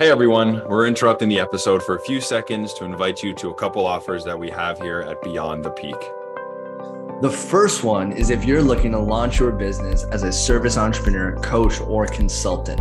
[0.00, 3.54] Hey everyone, we're interrupting the episode for a few seconds to invite you to a
[3.54, 5.96] couple offers that we have here at Beyond the Peak.
[7.20, 11.34] The first one is if you're looking to launch your business as a service entrepreneur,
[11.40, 12.80] coach, or consultant.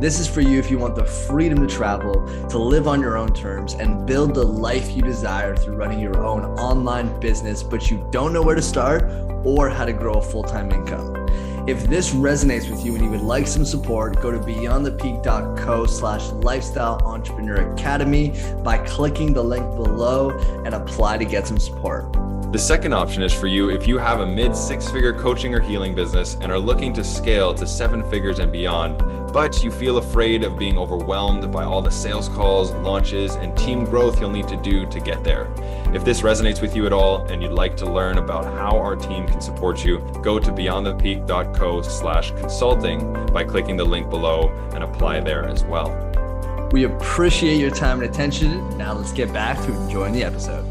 [0.00, 2.14] This is for you if you want the freedom to travel,
[2.48, 6.24] to live on your own terms, and build the life you desire through running your
[6.24, 9.02] own online business, but you don't know where to start
[9.44, 11.27] or how to grow a full time income.
[11.68, 16.30] If this resonates with you and you would like some support, go to beyondthepeak.co slash
[16.42, 18.32] lifestyle entrepreneur academy
[18.64, 20.30] by clicking the link below
[20.64, 22.10] and apply to get some support.
[22.52, 25.60] The second option is for you if you have a mid six figure coaching or
[25.60, 28.98] healing business and are looking to scale to seven figures and beyond,
[29.32, 33.84] but you feel afraid of being overwhelmed by all the sales calls, launches, and team
[33.84, 35.52] growth you'll need to do to get there.
[35.94, 38.96] If this resonates with you at all and you'd like to learn about how our
[38.96, 44.82] team can support you, go to beyondthepeak.co slash consulting by clicking the link below and
[44.82, 45.90] apply there as well.
[46.72, 48.76] We appreciate your time and attention.
[48.76, 50.64] Now let's get back to enjoying the episode.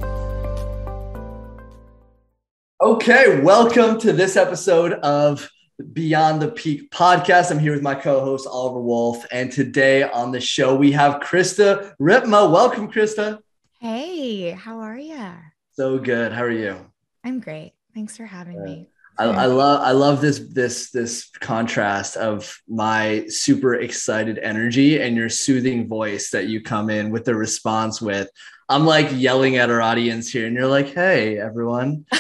[2.80, 5.50] Okay, welcome to this episode of
[5.94, 7.52] Beyond the Peak podcast.
[7.52, 9.24] I'm here with my co host, Oliver Wolf.
[9.32, 12.52] And today on the show, we have Krista Ripma.
[12.52, 13.38] Welcome, Krista.
[13.80, 15.30] Hey, how are you?
[15.74, 16.34] So good.
[16.34, 16.78] How are you?
[17.24, 17.74] I'm great.
[17.94, 18.90] Thanks for having me.
[19.20, 25.16] I, I, love I love this this this contrast of my super excited energy and
[25.16, 28.30] your soothing voice that you come in with the response with.
[28.68, 32.06] I'm like yelling at our audience here, and you're like, "Hey, everyone!"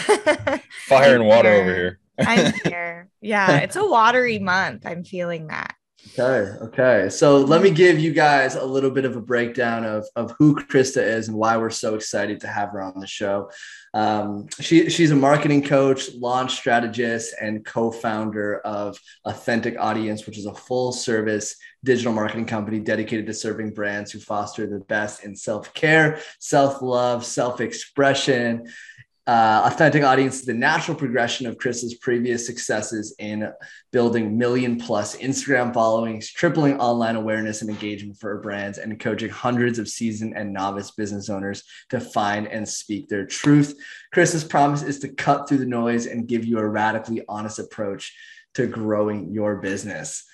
[0.87, 1.99] Fire and water over here.
[2.19, 3.09] I'm here.
[3.21, 4.85] Yeah, it's a watery month.
[4.85, 5.75] I'm feeling that.
[6.13, 6.57] Okay.
[6.61, 7.09] Okay.
[7.09, 10.55] So let me give you guys a little bit of a breakdown of, of who
[10.55, 13.49] Krista is and why we're so excited to have her on the show.
[13.93, 20.37] Um, she, she's a marketing coach, launch strategist, and co founder of Authentic Audience, which
[20.37, 25.23] is a full service digital marketing company dedicated to serving brands who foster the best
[25.23, 28.67] in self care, self love, self expression.
[29.27, 33.51] Uh, authentic audience is the natural progression of Chris's previous successes in
[33.91, 39.29] building million plus Instagram followings, tripling online awareness and engagement for her brands, and coaching
[39.29, 43.77] hundreds of seasoned and novice business owners to find and speak their truth.
[44.13, 48.15] Chris's promise is to cut through the noise and give you a radically honest approach
[48.53, 50.25] to growing your business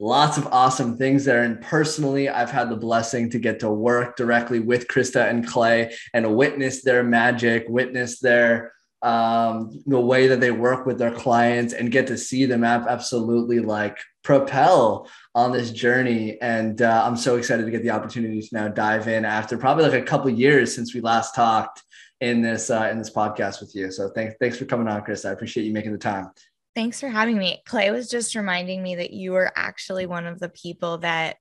[0.00, 1.44] lots of awesome things there.
[1.44, 5.94] And personally, I've had the blessing to get to work directly with Krista and Clay
[6.14, 8.72] and witness their magic, witness their
[9.02, 13.58] um, the way that they work with their clients and get to see them absolutely
[13.58, 16.38] like propel on this journey.
[16.42, 19.84] And uh, I'm so excited to get the opportunity to now dive in after probably
[19.84, 21.82] like a couple years since we last talked
[22.20, 23.90] in this uh, in this podcast with you.
[23.90, 25.24] So thanks thanks for coming on, Chris.
[25.24, 26.30] I appreciate you making the time.
[26.74, 27.62] Thanks for having me.
[27.66, 31.36] Clay was just reminding me that you were actually one of the people that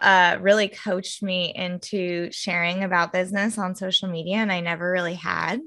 [0.00, 5.14] uh, really coached me into sharing about business on social media, and I never really
[5.14, 5.60] had.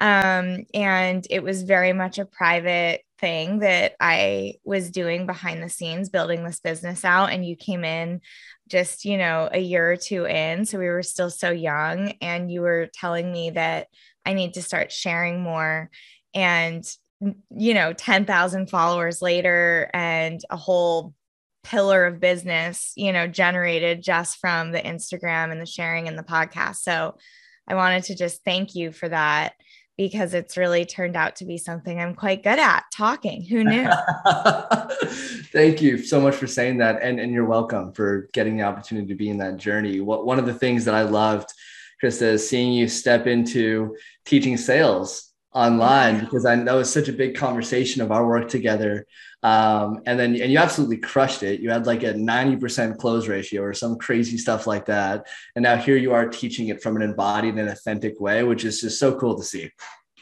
[0.00, 5.68] Um, and it was very much a private thing that I was doing behind the
[5.68, 7.30] scenes, building this business out.
[7.30, 8.20] And you came in
[8.68, 10.66] just, you know, a year or two in.
[10.66, 12.12] So we were still so young.
[12.20, 13.88] And you were telling me that
[14.24, 15.90] I need to start sharing more.
[16.32, 16.84] And
[17.20, 21.14] you know 10,000 followers later and a whole
[21.64, 26.22] pillar of business you know generated just from the Instagram and the sharing and the
[26.22, 27.16] podcast so
[27.66, 29.54] I wanted to just thank you for that
[29.98, 33.42] because it's really turned out to be something I'm quite good at talking.
[33.42, 33.88] Who knew?
[35.52, 37.02] Thank you so much for saying that.
[37.02, 40.00] And, and you're welcome for getting the opportunity to be in that journey.
[40.00, 41.52] What, one of the things that I loved,
[42.02, 45.27] Krista, is seeing you step into teaching sales
[45.58, 49.06] online because I know it's such a big conversation of our work together.
[49.42, 51.60] Um, and then and you absolutely crushed it.
[51.60, 55.26] You had like a 90% close ratio or some crazy stuff like that.
[55.56, 58.80] And now here you are teaching it from an embodied and authentic way, which is
[58.80, 59.70] just so cool to see.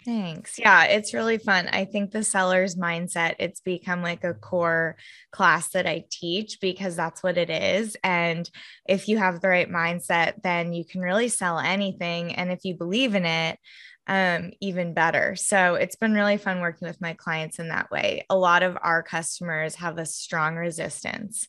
[0.07, 0.57] Thanks.
[0.57, 1.69] Yeah, it's really fun.
[1.73, 4.97] I think the seller's mindset, it's become like a core
[5.33, 7.97] class that I teach because that's what it is.
[8.05, 8.49] And
[8.89, 12.37] if you have the right mindset, then you can really sell anything.
[12.37, 13.59] And if you believe in it,
[14.07, 15.35] um, even better.
[15.37, 18.25] So it's been really fun working with my clients in that way.
[18.31, 21.49] A lot of our customers have a strong resistance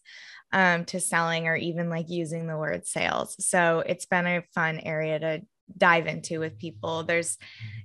[0.52, 3.36] um, to selling or even like using the word sales.
[3.40, 5.42] So it's been a fun area to
[5.78, 7.04] dive into with people.
[7.04, 7.38] There's,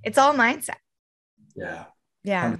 [0.03, 0.77] it's all mindset.
[1.55, 1.85] Yeah.
[2.23, 2.55] Yeah.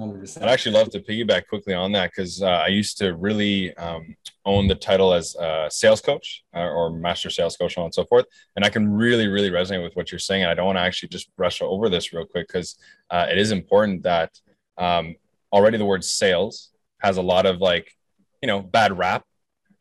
[0.00, 0.42] 100%.
[0.42, 4.16] I'd actually love to piggyback quickly on that because uh, I used to really um,
[4.44, 8.24] own the title as a sales coach uh, or master sales coach, and so forth.
[8.56, 10.42] And I can really, really resonate with what you're saying.
[10.42, 12.76] And I don't want to actually just brush over this real quick because
[13.10, 14.40] uh, it is important that
[14.78, 15.16] um,
[15.52, 17.96] already the word sales has a lot of like,
[18.42, 19.24] you know, bad rap.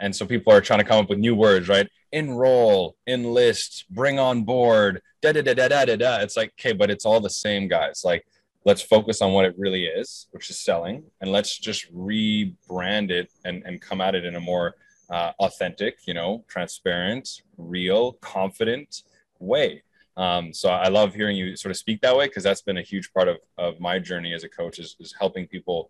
[0.02, 1.88] And so people are trying to come up with new words, right?
[2.12, 6.18] Enroll, enlist, bring on board, da da da da da da da.
[6.18, 8.02] It's like, okay, but it's all the same, guys.
[8.04, 8.26] Like,
[8.70, 13.28] let's focus on what it really is, which is selling, and let's just rebrand it
[13.44, 14.76] and, and come at it in a more
[15.10, 19.02] uh, authentic, you know, transparent, real, confident
[19.40, 19.82] way.
[20.18, 22.84] Um, so I love hearing you sort of speak that way because that's been a
[22.84, 25.90] huge part of, of my journey as a coach is, is helping people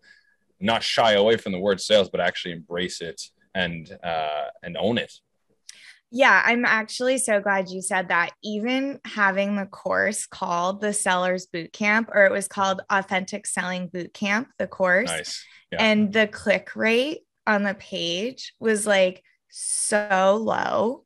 [0.58, 3.20] not shy away from the word sales, but actually embrace it
[3.54, 5.12] and uh, and own it.
[6.12, 8.32] Yeah, I'm actually so glad you said that.
[8.42, 13.86] Even having the course called the Sellers Boot Camp, or it was called Authentic Selling
[13.86, 15.44] Boot Camp, the course, nice.
[15.70, 15.78] yeah.
[15.82, 21.04] and the click rate on the page was like so low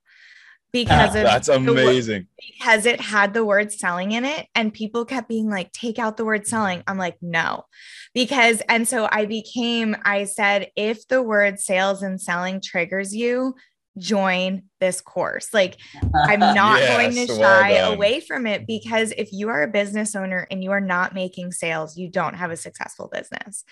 [0.72, 5.28] because of that's amazing because it had the word selling in it and people kept
[5.28, 7.64] being like take out the word selling i'm like no
[8.12, 13.54] because and so i became i said if the word sales and selling triggers you
[13.99, 15.52] join this course.
[15.52, 15.79] Like
[16.14, 19.69] i'm not yes, going to shy well away from it because if you are a
[19.69, 23.64] business owner and you are not making sales you don't have a successful business.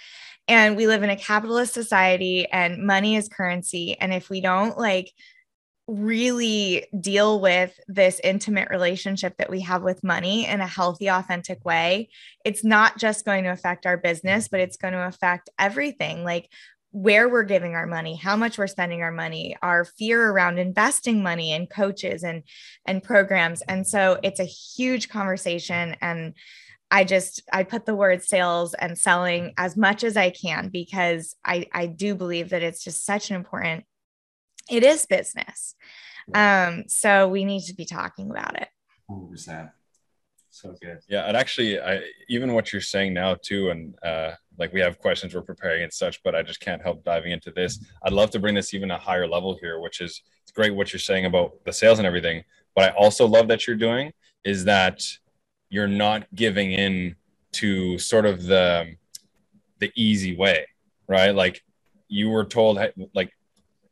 [0.49, 3.97] And we live in a capitalist society and money is currency.
[3.99, 5.13] And if we don't like
[5.87, 11.65] really deal with this intimate relationship that we have with money in a healthy, authentic
[11.65, 12.09] way,
[12.45, 16.25] it's not just going to affect our business, but it's going to affect everything.
[16.25, 16.49] Like
[16.93, 21.23] where we're giving our money, how much we're spending our money, our fear around investing
[21.23, 22.43] money in coaches and
[22.87, 23.63] and programs.
[23.63, 26.35] And so it's a huge conversation and
[26.91, 31.35] I just I put the word sales and selling as much as I can because
[31.43, 33.85] I I do believe that it's just such an important
[34.71, 35.75] it is business.
[36.35, 38.69] Um, so we need to be talking about it.
[39.11, 39.71] 100%.
[40.53, 40.99] So good.
[41.09, 41.25] Yeah.
[41.25, 45.35] And actually, I, even what you're saying now, too, and uh, like we have questions
[45.35, 47.83] we're preparing and such, but I just can't help diving into this.
[48.05, 50.93] I'd love to bring this even a higher level here, which is it's great what
[50.93, 52.45] you're saying about the sales and everything.
[52.77, 54.13] But I also love that you're doing
[54.45, 55.01] is that
[55.71, 57.17] you're not giving in
[57.53, 58.95] to sort of the
[59.79, 60.67] the easy way,
[61.09, 61.35] right?
[61.35, 61.63] Like
[62.09, 62.79] you were told,
[63.15, 63.33] like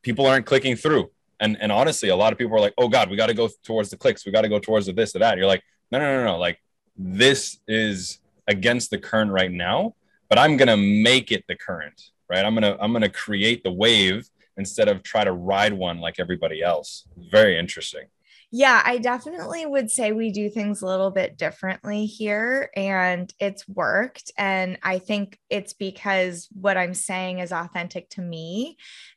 [0.03, 1.09] people aren't clicking through.
[1.39, 3.49] And and honestly, a lot of people are like, oh God, we got to go
[3.63, 5.39] towards the clicks, we got to go towards the this or that.
[5.39, 6.37] You're like, no, no, no, no.
[6.37, 6.59] Like
[6.97, 9.95] this is against the current right now,
[10.29, 12.45] but I'm gonna make it the current, right?
[12.45, 16.61] I'm gonna I'm gonna create the wave instead of try to ride one like everybody
[16.61, 17.07] else.
[17.31, 18.05] Very interesting.
[18.53, 23.65] Yeah, I definitely would say we do things a little bit differently here and it's
[23.65, 24.33] worked.
[24.37, 28.75] And I think it's because what I'm saying is authentic to me.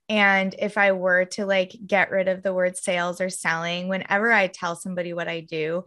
[0.09, 4.31] And if I were to like get rid of the word sales or selling, whenever
[4.31, 5.85] I tell somebody what I do,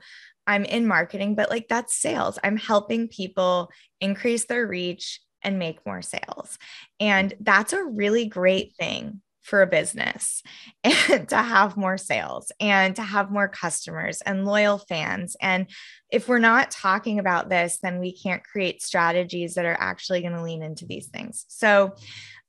[0.47, 2.39] I'm in marketing, but like that's sales.
[2.43, 3.69] I'm helping people
[4.01, 6.57] increase their reach and make more sales.
[6.99, 10.43] And that's a really great thing for a business
[10.83, 15.37] and to have more sales and to have more customers and loyal fans.
[15.41, 15.67] And
[16.11, 20.33] if we're not talking about this, then we can't create strategies that are actually going
[20.33, 21.45] to lean into these things.
[21.47, 21.95] So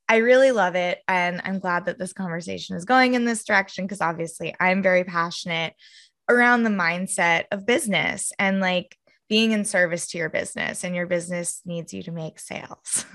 [0.08, 1.00] I really love it.
[1.06, 5.04] And I'm glad that this conversation is going in this direction because obviously I'm very
[5.04, 5.74] passionate
[6.28, 8.96] around the mindset of business and like
[9.28, 13.04] being in service to your business, and your business needs you to make sales.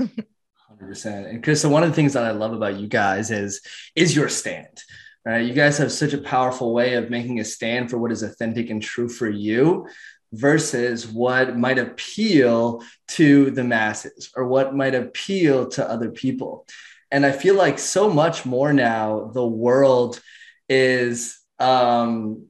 [0.82, 1.30] 100%.
[1.30, 3.62] And Chris, so one of the things that I love about you guys is
[3.96, 4.82] is your stand.
[5.26, 5.46] Right?
[5.46, 8.70] You guys have such a powerful way of making a stand for what is authentic
[8.70, 9.88] and true for you
[10.34, 16.66] versus what might appeal to the masses or what might appeal to other people.
[17.12, 20.22] And I feel like so much more now the world
[20.68, 22.48] is um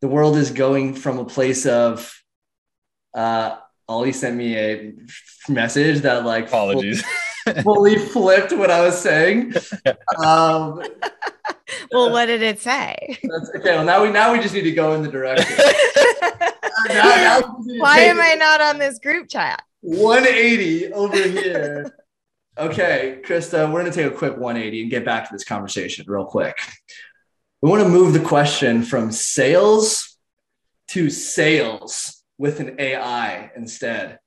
[0.00, 2.14] the world is going from a place of
[3.14, 3.56] uh
[3.88, 4.92] Ollie sent me a
[5.48, 7.02] message that like apologies.
[7.62, 9.54] fully flipped what I was saying.
[10.22, 10.82] Um,
[11.92, 13.18] well, what did it say?
[13.56, 13.76] okay.
[13.76, 15.56] Well, now we now we just need to go in the direction.
[16.88, 17.40] now, now
[17.78, 19.62] Why am I not on this group chat?
[19.80, 21.94] 180 over here.
[22.58, 26.04] Okay, Krista, we're going to take a quick 180 and get back to this conversation
[26.08, 26.58] real quick.
[27.60, 30.16] We want to move the question from sales
[30.88, 34.20] to sails with an AI instead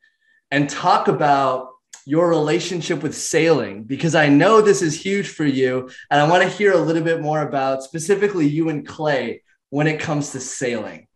[0.52, 1.70] and talk about
[2.06, 5.90] your relationship with sailing because I know this is huge for you.
[6.10, 9.88] And I want to hear a little bit more about specifically you and Clay when
[9.88, 11.08] it comes to sailing.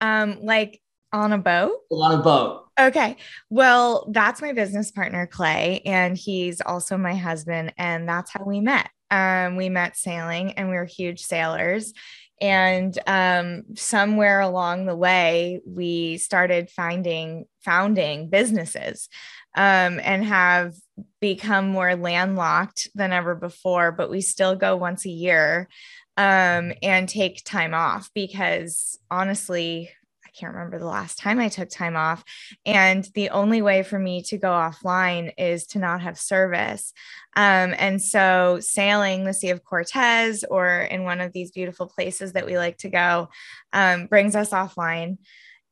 [0.00, 0.80] Um, like
[1.12, 1.72] on a boat?
[1.90, 2.66] On a boat.
[2.78, 3.16] Okay.
[3.50, 7.72] Well, that's my business partner, Clay, and he's also my husband.
[7.76, 8.88] And that's how we met.
[9.10, 11.92] Um, we met sailing and we were huge sailors.
[12.40, 19.08] And um, somewhere along the way, we started finding founding businesses
[19.56, 20.74] um, and have
[21.20, 25.68] become more landlocked than ever before, but we still go once a year
[26.16, 29.90] um, and take time off because honestly,
[30.38, 32.22] can't remember the last time I took time off.
[32.64, 36.92] And the only way for me to go offline is to not have service.
[37.36, 42.32] Um, and so, sailing the Sea of Cortez or in one of these beautiful places
[42.32, 43.28] that we like to go
[43.72, 45.18] um, brings us offline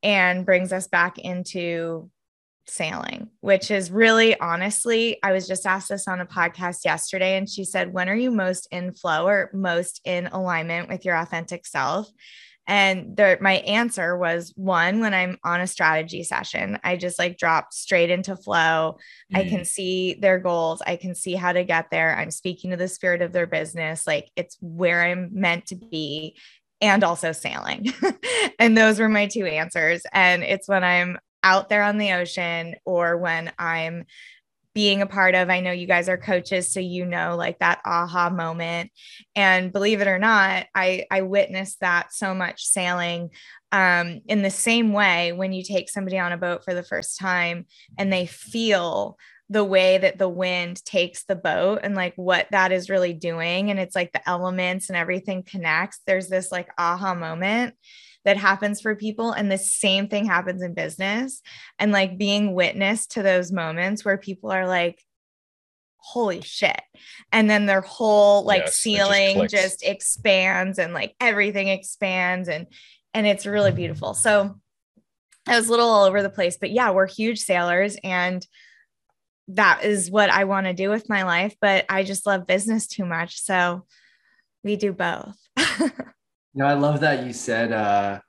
[0.02, 2.10] and brings us back into
[2.68, 7.48] sailing, which is really honestly, I was just asked this on a podcast yesterday, and
[7.48, 11.66] she said, When are you most in flow or most in alignment with your authentic
[11.66, 12.10] self?
[12.66, 17.38] And there, my answer was one, when I'm on a strategy session, I just like
[17.38, 18.98] drop straight into flow.
[19.32, 19.38] Mm.
[19.38, 19.66] I can mm.
[19.66, 20.82] see their goals.
[20.86, 22.16] I can see how to get there.
[22.16, 24.06] I'm speaking to the spirit of their business.
[24.06, 26.36] Like it's where I'm meant to be
[26.80, 27.92] and also sailing.
[28.58, 30.02] and those were my two answers.
[30.12, 34.04] And it's when I'm out there on the ocean or when I'm
[34.76, 35.48] being a part of.
[35.48, 38.90] I know you guys are coaches, so you know like that aha moment.
[39.34, 43.30] And believe it or not, I I witnessed that so much sailing.
[43.72, 47.18] Um, in the same way, when you take somebody on a boat for the first
[47.18, 47.64] time
[47.96, 49.16] and they feel
[49.48, 53.70] the way that the wind takes the boat and like what that is really doing,
[53.70, 56.00] and it's like the elements and everything connects.
[56.06, 57.74] There's this like aha moment
[58.26, 61.40] that happens for people and the same thing happens in business.
[61.78, 65.00] And like being witness to those moments where people are like
[65.98, 66.80] holy shit.
[67.30, 72.66] And then their whole like yes, ceiling just, just expands and like everything expands and
[73.14, 74.12] and it's really beautiful.
[74.12, 74.58] So
[75.46, 78.44] I was a little all over the place but yeah we're huge sailors and
[79.48, 82.86] that is what I want to do with my life but I just love business
[82.86, 83.84] too much so
[84.64, 85.36] we do both
[86.56, 88.20] You know, I love that you said uh,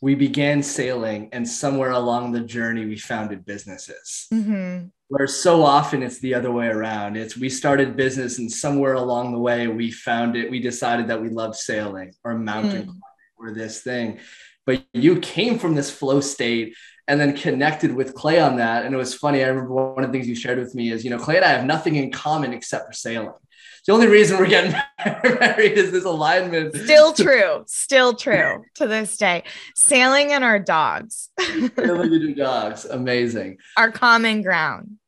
[0.00, 4.26] we began sailing, and somewhere along the journey, we founded businesses.
[4.32, 4.86] Mm-hmm.
[5.08, 7.18] Where so often it's the other way around.
[7.18, 10.50] It's we started business, and somewhere along the way, we found it.
[10.50, 13.00] We decided that we loved sailing or mountain mm.
[13.36, 14.20] or this thing.
[14.64, 16.74] But you came from this flow state
[17.08, 18.84] and then connected with Clay on that.
[18.84, 19.42] And it was funny.
[19.42, 21.44] I remember one of the things you shared with me is, you know, Clay and
[21.44, 23.32] I have nothing in common except for sailing
[23.88, 24.72] the only reason we're getting
[25.40, 26.76] married is this alignment.
[26.76, 27.64] Still true.
[27.66, 29.44] Still true to this day.
[29.76, 31.30] Sailing and our dogs.
[31.40, 32.84] Sailing and dogs.
[32.84, 33.56] Amazing.
[33.78, 34.98] Our common ground.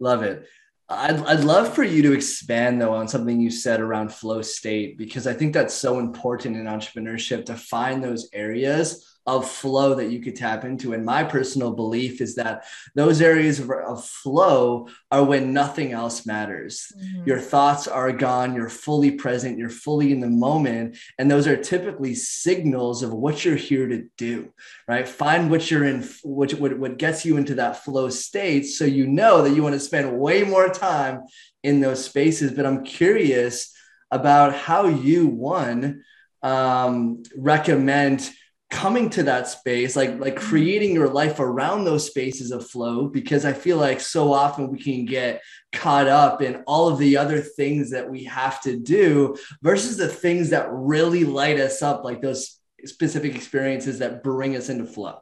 [0.00, 0.46] Love it.
[0.88, 4.96] I'd, I'd love for you to expand though on something you said around flow state
[4.96, 10.10] because I think that's so important in entrepreneurship to find those areas of flow that
[10.10, 10.94] you could tap into.
[10.94, 16.24] And my personal belief is that those areas of, of flow are when nothing else
[16.24, 16.90] matters.
[16.98, 17.28] Mm-hmm.
[17.28, 20.96] Your thoughts are gone, you're fully present, you're fully in the moment.
[21.18, 24.50] And those are typically signals of what you're here to do,
[24.88, 25.06] right?
[25.06, 28.62] Find what you're in, what, what, what gets you into that flow state.
[28.62, 31.20] So you know that you want to spend way more time
[31.62, 32.52] in those spaces.
[32.52, 33.74] But I'm curious
[34.10, 36.02] about how you, one,
[36.42, 38.30] um, recommend
[38.70, 40.48] coming to that space like like mm-hmm.
[40.48, 44.78] creating your life around those spaces of flow because i feel like so often we
[44.78, 45.40] can get
[45.72, 50.08] caught up in all of the other things that we have to do versus the
[50.08, 55.18] things that really light us up like those specific experiences that bring us into flow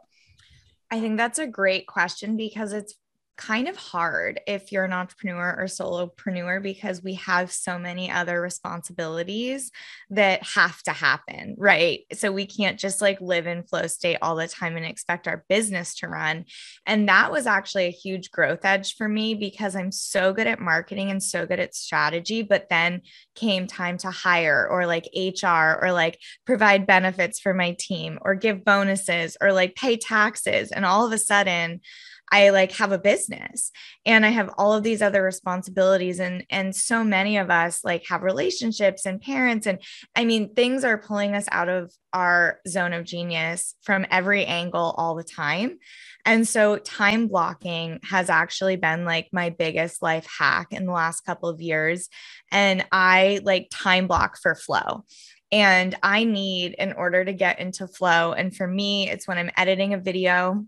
[0.91, 2.95] i think that's a great question because it's
[3.37, 8.41] kind of hard if you're an entrepreneur or solopreneur because we have so many other
[8.41, 9.71] responsibilities
[10.11, 12.01] that have to happen, right?
[12.15, 15.45] So we can't just like live in flow state all the time and expect our
[15.49, 16.47] business to run.
[16.87, 20.61] And that was actually a huge growth edge for me because I'm so good at
[20.61, 23.03] marketing and so good at strategy, but then
[23.35, 28.35] came time to hire or like HR or like provide benefits for my team or
[28.35, 30.73] give bonuses or like pay taxes.
[30.73, 31.81] And all of a sudden,
[32.31, 33.71] I like have a business
[34.05, 38.07] and I have all of these other responsibilities and and so many of us like
[38.09, 39.81] have relationships and parents and
[40.15, 44.95] I mean things are pulling us out of our zone of genius from every angle
[44.97, 45.79] all the time.
[46.25, 51.21] And so time blocking has actually been like my biggest life hack in the last
[51.21, 52.09] couple of years
[52.51, 55.05] and I like time block for flow
[55.53, 58.33] and I need in order to get into flow.
[58.33, 60.65] And for me, it's when I'm editing a video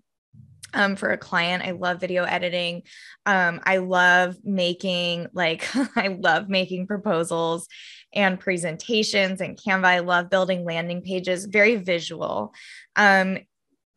[0.75, 1.65] um, for a client.
[1.65, 2.83] I love video editing.
[3.27, 7.67] Um, I love making like I love making proposals
[8.13, 9.85] and presentations and Canva.
[9.85, 12.55] I love building landing pages, very visual.
[12.97, 13.39] Um,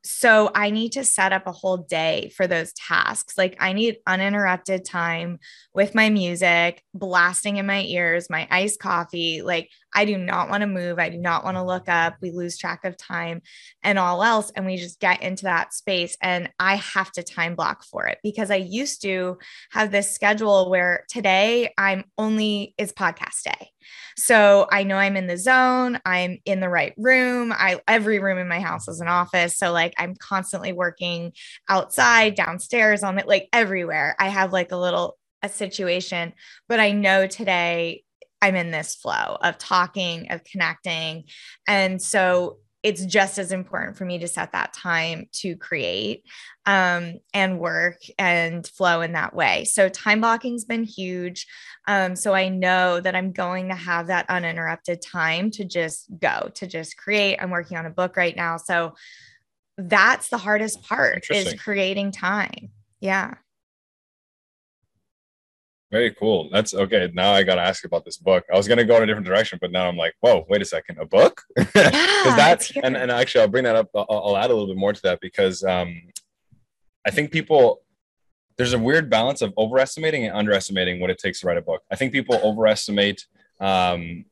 [0.04, 3.38] so I need to set up a whole day for those tasks.
[3.38, 5.38] Like I need uninterrupted time
[5.76, 9.44] with my music blasting in my ears, my iced coffee.
[9.44, 11.00] Like I do not want to move.
[11.00, 12.16] I do not want to look up.
[12.22, 13.42] We lose track of time
[13.84, 14.52] and all else.
[14.56, 16.18] And we just get into that space.
[16.22, 19.38] And I have to time block for it because I used to
[19.72, 23.70] have this schedule where today I'm only is podcast day.
[24.18, 26.00] So I know I'm in the zone.
[26.06, 27.52] I'm in the right room.
[27.52, 29.58] I every room in my house is an office.
[29.58, 31.34] So like I'm constantly working
[31.70, 34.16] outside, downstairs, on it, like everywhere.
[34.20, 36.34] I have like a little a situation,
[36.70, 38.04] but I know today
[38.42, 41.26] I'm in this flow of talking, of connecting.
[41.68, 46.24] And so it's just as important for me to set that time to create
[46.66, 49.66] um, and work and flow in that way.
[49.66, 51.46] So time blocking's been huge.
[51.88, 56.50] Um, so I know that I'm going to have that uninterrupted time to just go,
[56.56, 57.38] to just create.
[57.40, 58.58] I'm working on a book right now.
[58.58, 58.96] So
[59.78, 62.70] that's the hardest part is creating time.
[63.00, 63.36] Yeah.
[65.92, 66.50] Very cool.
[66.50, 67.12] That's okay.
[67.14, 68.46] Now I got to ask about this book.
[68.52, 70.62] I was going to go in a different direction, but now I'm like, whoa, wait
[70.62, 71.42] a second, a book?
[71.76, 73.90] Yeah, that, and, and actually, I'll bring that up.
[73.96, 76.00] I'll, I'll, add a little bit more to that because um,
[77.04, 77.82] I think people,
[78.58, 81.82] there's a weird balance of overestimating and underestimating what it takes to write a book.
[81.92, 83.26] I think people overestimate,
[83.60, 84.26] um,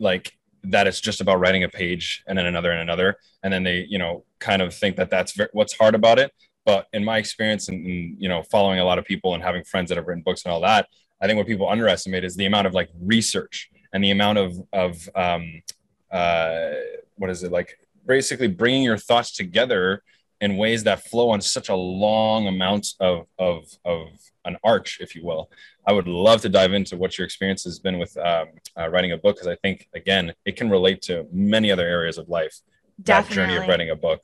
[0.00, 3.16] like, that it's just about writing a page and then another and another.
[3.44, 6.32] And then they, you know, kind of think that that's very, what's hard about it.
[6.64, 9.62] But in my experience and, and, you know, following a lot of people and having
[9.62, 10.88] friends that have written books and all that,
[11.20, 14.54] I think what people underestimate is the amount of like research and the amount of
[14.72, 15.62] of um,
[16.10, 16.72] uh,
[17.16, 20.02] what is it like basically bringing your thoughts together
[20.40, 24.08] in ways that flow on such a long amount of of of
[24.44, 25.50] an arch, if you will.
[25.86, 29.12] I would love to dive into what your experience has been with um, uh, writing
[29.12, 32.60] a book because I think again it can relate to many other areas of life.
[33.02, 33.28] Definitely.
[33.28, 34.22] That journey of writing a book.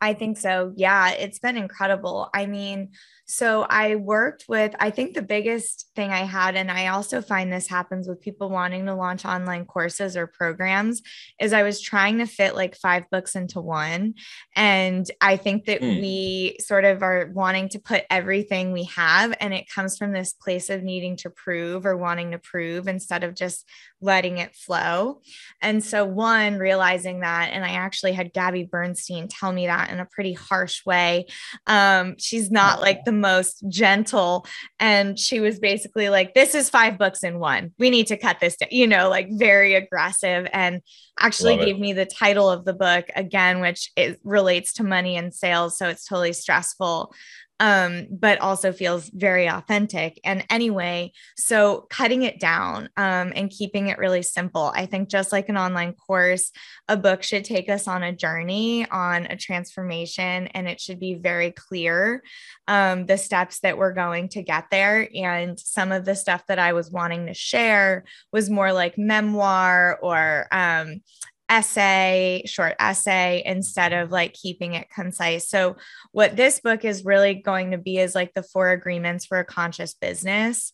[0.00, 0.72] I think so.
[0.76, 2.28] Yeah, it's been incredible.
[2.34, 2.90] I mean,
[3.26, 7.52] so I worked with, I think the biggest thing I had, and I also find
[7.52, 11.02] this happens with people wanting to launch online courses or programs,
[11.40, 14.14] is I was trying to fit like five books into one.
[14.54, 16.00] And I think that mm.
[16.00, 20.32] we sort of are wanting to put everything we have, and it comes from this
[20.32, 23.68] place of needing to prove or wanting to prove instead of just
[24.00, 25.20] letting it flow.
[25.60, 29.98] And so, one, realizing that, and I actually had Gabby Bernstein tell me that in
[29.98, 31.26] a pretty harsh way.
[31.66, 34.46] Um, she's not like the most gentle.
[34.78, 37.72] And she was basically like, This is five books in one.
[37.78, 40.46] We need to cut this down, you know, like very aggressive.
[40.52, 40.82] And
[41.18, 45.34] actually gave me the title of the book again, which it relates to money and
[45.34, 45.78] sales.
[45.78, 47.12] So it's totally stressful
[47.60, 50.20] um, but also feels very authentic.
[50.24, 54.72] And anyway, so cutting it down um, and keeping it really simple.
[54.74, 56.52] I think just like an online course,
[56.88, 61.14] a book should take us on a journey, on a transformation, and it should be
[61.14, 62.22] very clear
[62.68, 65.08] um, the steps that we're going to get there.
[65.14, 69.98] And some of the stuff that I was wanting to share was more like memoir
[70.02, 71.00] or um,
[71.48, 75.48] essay, short essay, instead of like keeping it concise.
[75.48, 75.76] So,
[76.12, 79.44] what this book is really going to be is like the four agreements for a
[79.44, 80.72] conscious business.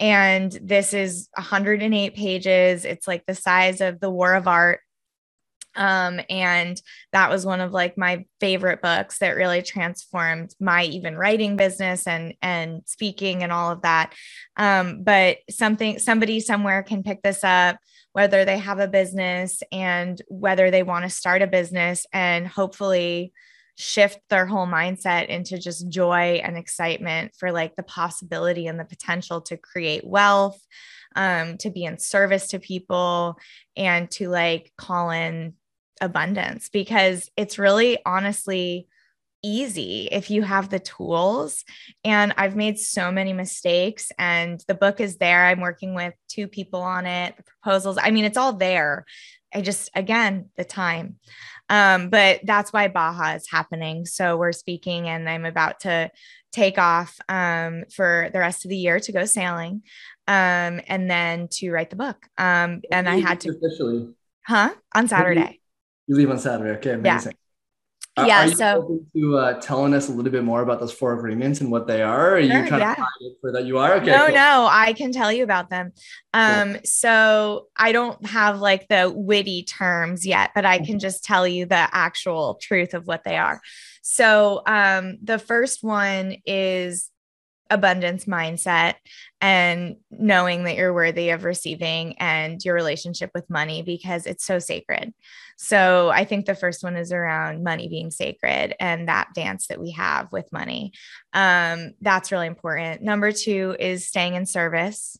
[0.00, 2.84] And this is 108 pages.
[2.84, 4.80] It's like the size of the War of Art.
[5.76, 6.80] Um, and
[7.12, 12.06] that was one of like my favorite books that really transformed my even writing business
[12.06, 14.12] and and speaking and all of that.
[14.56, 17.76] Um, but something somebody somewhere can pick this up
[18.14, 23.32] whether they have a business and whether they want to start a business and hopefully
[23.76, 28.84] shift their whole mindset into just joy and excitement for like the possibility and the
[28.84, 30.64] potential to create wealth
[31.16, 33.36] um, to be in service to people
[33.76, 35.54] and to like call in
[36.00, 38.88] abundance because it's really honestly
[39.44, 41.64] easy if you have the tools.
[42.02, 45.46] And I've made so many mistakes, and the book is there.
[45.46, 47.98] I'm working with two people on it, the proposals.
[48.00, 49.04] I mean, it's all there.
[49.54, 51.16] I just, again, the time.
[51.68, 54.06] Um, but that's why Baja is happening.
[54.06, 56.10] So we're speaking, and I'm about to
[56.52, 59.82] take off um, for the rest of the year to go sailing
[60.26, 62.26] um, and then to write the book.
[62.38, 64.08] Um, and I had to officially,
[64.46, 64.70] huh?
[64.94, 65.60] On Saturday.
[66.06, 66.70] You leave on Saturday.
[66.78, 67.32] Okay, amazing.
[67.32, 67.38] Yeah
[68.18, 68.46] yeah.
[68.46, 71.70] Are so to uh, telling us a little bit more about those four agreements and
[71.70, 72.36] what they are?
[72.36, 72.94] Are sure, you trying yeah.
[72.94, 73.94] to find it for that you are?
[73.94, 74.12] Okay.
[74.12, 74.34] No, cool.
[74.34, 75.92] no, I can tell you about them.
[76.32, 76.80] Um, cool.
[76.84, 80.98] so I don't have like the witty terms yet, but I can mm-hmm.
[80.98, 83.60] just tell you the actual truth of what they are.
[84.02, 87.10] So um, the first one is
[87.70, 88.94] abundance mindset
[89.40, 94.58] and knowing that you're worthy of receiving and your relationship with money because it's so
[94.58, 95.12] sacred.
[95.56, 99.80] So I think the first one is around money being sacred and that dance that
[99.80, 100.92] we have with money.
[101.32, 103.02] Um, that's really important.
[103.02, 105.18] Number two is staying in service.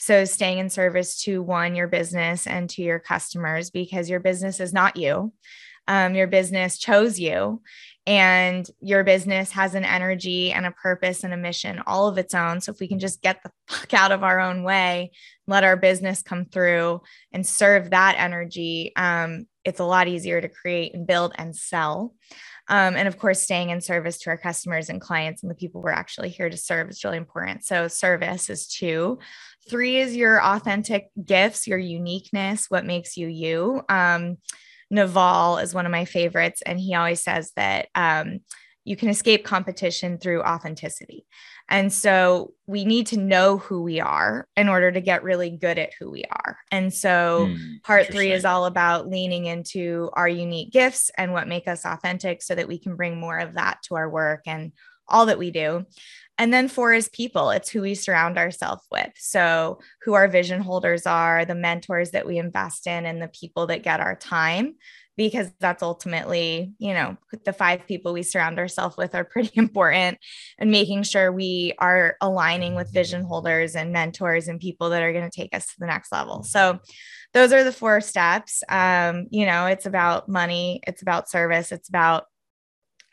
[0.00, 4.60] So, staying in service to one, your business and to your customers, because your business
[4.60, 5.32] is not you.
[5.88, 7.62] Um, your business chose you
[8.08, 12.32] and your business has an energy and a purpose and a mission all of its
[12.32, 12.58] own.
[12.62, 15.12] So if we can just get the fuck out of our own way,
[15.46, 17.02] let our business come through
[17.34, 22.14] and serve that energy, um, it's a lot easier to create and build and sell.
[22.70, 25.82] Um, and of course, staying in service to our customers and clients and the people
[25.82, 27.64] we're actually here to serve is really important.
[27.64, 29.18] So, service is two.
[29.68, 33.82] Three is your authentic gifts, your uniqueness, what makes you you.
[33.88, 34.38] Um,
[34.90, 38.40] Naval is one of my favorites, and he always says that um,
[38.84, 41.26] you can escape competition through authenticity.
[41.68, 45.78] And so we need to know who we are in order to get really good
[45.78, 46.56] at who we are.
[46.72, 51.46] And so mm, part three is all about leaning into our unique gifts and what
[51.46, 54.72] make us authentic so that we can bring more of that to our work and
[55.08, 55.84] all that we do.
[56.38, 57.50] And then four is people.
[57.50, 59.10] It's who we surround ourselves with.
[59.16, 63.66] So, who our vision holders are, the mentors that we invest in, and the people
[63.66, 64.76] that get our time,
[65.16, 70.18] because that's ultimately, you know, the five people we surround ourselves with are pretty important.
[70.58, 75.12] And making sure we are aligning with vision holders and mentors and people that are
[75.12, 76.44] going to take us to the next level.
[76.44, 76.78] So,
[77.34, 78.62] those are the four steps.
[78.68, 82.26] Um, you know, it's about money, it's about service, it's about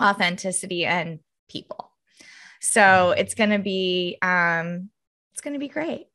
[0.01, 1.91] authenticity and people.
[2.62, 4.89] So it's going to be, um,
[5.34, 6.08] it's going to be great.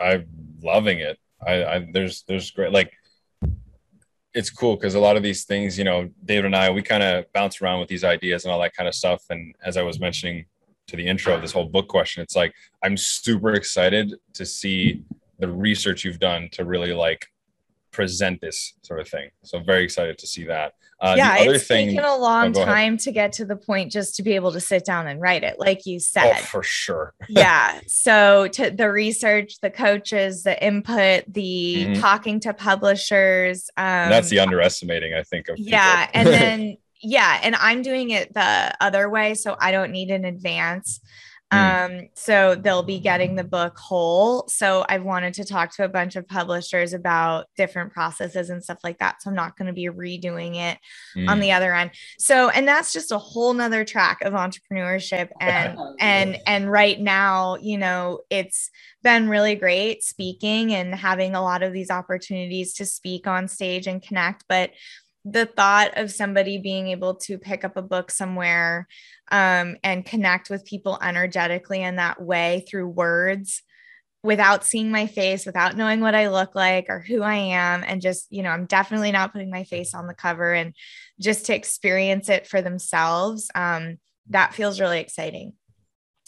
[0.00, 0.26] I'm
[0.62, 1.18] loving it.
[1.46, 2.92] I, I there's, there's great, like,
[4.34, 7.02] it's cool because a lot of these things, you know, David and I, we kind
[7.02, 9.22] of bounce around with these ideas and all that kind of stuff.
[9.28, 10.46] And as I was mentioning
[10.86, 15.02] to the intro of this whole book question, it's like I'm super excited to see
[15.38, 17.26] the research you've done to really like
[17.92, 19.30] present this sort of thing.
[19.42, 20.74] So very excited to see that.
[21.00, 24.14] Uh, yeah, it's thing, taken a long oh, time to get to the point just
[24.16, 26.36] to be able to sit down and write it, like you oh, said.
[26.38, 27.12] Oh, for sure.
[27.28, 27.80] yeah.
[27.88, 32.00] So to the research, the coaches, the input, the mm-hmm.
[32.00, 33.68] talking to publishers.
[33.76, 35.48] Um, that's the underestimating, I think.
[35.48, 39.90] Of yeah, and then yeah, and I'm doing it the other way, so I don't
[39.90, 41.00] need an advance.
[41.52, 42.00] Mm.
[42.02, 44.48] Um, so they'll be getting the book whole.
[44.48, 48.78] So I've wanted to talk to a bunch of publishers about different processes and stuff
[48.82, 49.22] like that.
[49.22, 50.78] So I'm not going to be redoing it
[51.16, 51.28] mm.
[51.28, 51.90] on the other end.
[52.18, 55.28] So, and that's just a whole nother track of entrepreneurship.
[55.42, 58.70] And, and, and right now, you know, it's
[59.02, 63.86] been really great speaking and having a lot of these opportunities to speak on stage
[63.88, 64.44] and connect.
[64.48, 64.70] But
[65.24, 68.88] the thought of somebody being able to pick up a book somewhere
[69.30, 73.62] um, and connect with people energetically in that way through words
[74.24, 77.84] without seeing my face, without knowing what I look like or who I am.
[77.86, 80.74] And just, you know, I'm definitely not putting my face on the cover and
[81.20, 83.50] just to experience it for themselves.
[83.54, 83.98] Um,
[84.30, 85.54] that feels really exciting.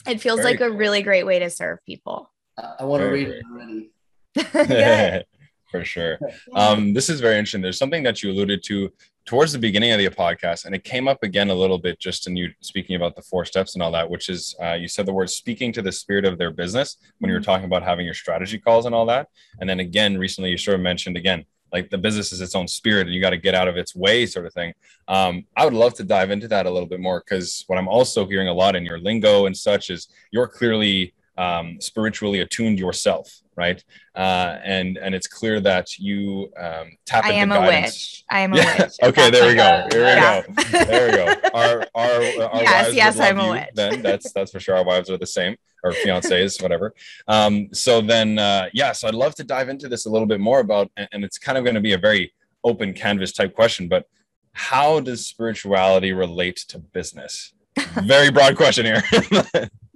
[0.07, 0.73] It feels Very like cool.
[0.73, 2.31] a really great way to serve people.
[2.57, 3.91] I want to read it already.
[5.75, 6.21] for sure.
[6.55, 7.61] Um, this is very interesting.
[7.61, 8.93] There's something that you alluded to
[9.27, 12.29] towards the beginning of the podcast, and it came up again a little bit just
[12.29, 15.05] in you speaking about the four steps and all that, which is uh, you said
[15.05, 17.51] the word speaking to the spirit of their business when you were mm-hmm.
[17.51, 19.27] talking about having your strategy calls and all that.
[19.59, 22.69] And then again, recently you sort of mentioned again, like the business is its own
[22.69, 24.75] spirit and you got to get out of its way sort of thing.
[25.09, 27.89] Um, I would love to dive into that a little bit more because what I'm
[27.89, 32.79] also hearing a lot in your lingo and such is you're clearly um, spiritually attuned
[32.79, 33.83] yourself right?
[34.15, 37.65] Uh, and and it's clear that you um, tap I into am guidance.
[37.65, 38.25] a witch.
[38.31, 38.93] I am a witch.
[39.03, 39.87] okay, there we go.
[39.91, 40.43] Here we yeah.
[40.43, 40.85] go.
[40.85, 41.49] There we go.
[41.55, 43.69] Our our, our yes, yes, I'm a witch.
[43.75, 44.77] Then that's that's for sure.
[44.77, 46.95] Our wives are the same, or fiancés, whatever.
[47.29, 48.93] Um, so then, uh, yeah.
[48.93, 51.39] So I'd love to dive into this a little bit more about, and, and it's
[51.39, 52.33] kind of going to be a very
[52.65, 54.07] open canvas type question, but
[54.53, 57.53] how does spirituality relate to business?
[58.05, 59.03] Very broad question here.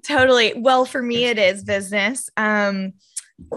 [0.05, 0.53] totally.
[0.57, 2.29] Well, for me, it is business.
[2.37, 2.95] Um,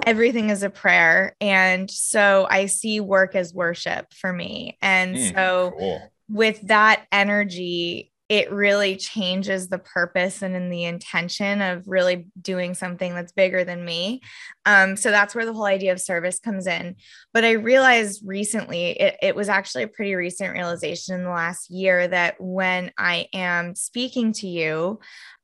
[0.05, 1.35] everything is a prayer.
[1.41, 4.77] And so I see work as worship for me.
[4.81, 6.11] And mm, so cool.
[6.29, 12.73] with that energy, it really changes the purpose and in the intention of really doing
[12.73, 14.21] something that's bigger than me.
[14.65, 16.95] Um, so that's where the whole idea of service comes in.
[17.33, 21.69] But I realized recently, it, it was actually a pretty recent realization in the last
[21.69, 25.01] year that when I am speaking to you,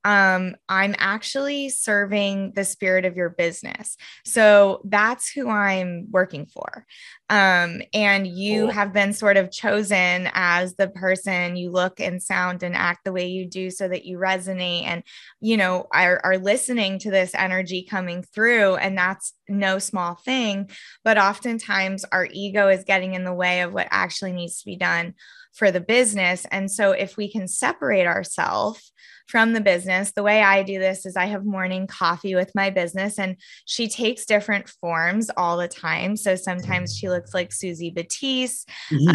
[0.07, 3.97] um, I'm actually serving the spirit of your business.
[4.23, 6.85] So that's who I'm working for.
[7.29, 12.63] Um, and you have been sort of chosen as the person you look and sound
[12.63, 15.03] and act the way you do so that you resonate and,
[15.41, 18.77] you know, are, are listening to this energy coming through.
[18.77, 20.69] And that's no small thing.
[21.03, 24.77] But oftentimes our ego is getting in the way of what actually needs to be
[24.77, 25.15] done
[25.57, 26.45] for the business.
[26.51, 28.91] And so if we can separate ourselves
[29.27, 32.69] from the business, the way I do this is I have morning coffee with my
[32.69, 36.15] business and she takes different forms all the time.
[36.15, 38.65] So sometimes she looks like Suzy Batiz.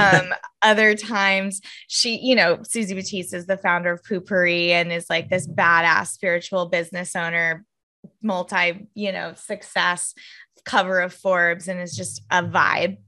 [0.01, 5.09] Um, other times she, you know, Suzy Batiz is the founder of Poo-Pourri and is
[5.09, 7.65] like this badass spiritual business owner,
[8.21, 10.13] multi, you know, success
[10.65, 12.99] cover of Forbes and is just a vibe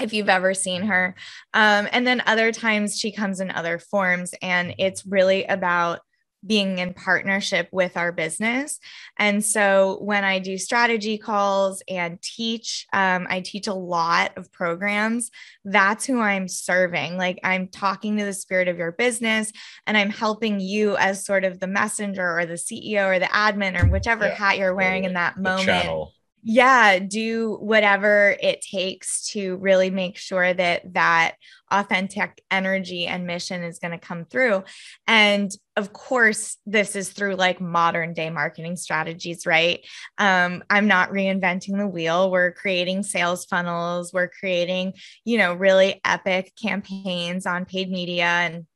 [0.00, 1.14] if you've ever seen her.
[1.52, 6.00] Um, and then other times she comes in other forms, and it's really about
[6.46, 8.78] being in partnership with our business.
[9.18, 14.52] And so when I do strategy calls and teach, um, I teach a lot of
[14.52, 15.30] programs.
[15.64, 17.16] That's who I'm serving.
[17.16, 19.52] Like I'm talking to the spirit of your business
[19.86, 23.82] and I'm helping you as sort of the messenger or the CEO or the admin
[23.82, 25.64] or whichever yeah, hat you're wearing in that moment.
[25.64, 26.12] Channel
[26.44, 31.36] yeah do whatever it takes to really make sure that that
[31.70, 34.62] authentic energy and mission is going to come through.
[35.06, 39.84] And of course this is through like modern day marketing strategies right?
[40.18, 42.30] Um, i'm not reinventing the wheel.
[42.30, 44.12] We're creating sales funnels.
[44.12, 48.66] We're creating you know really epic campaigns on paid media and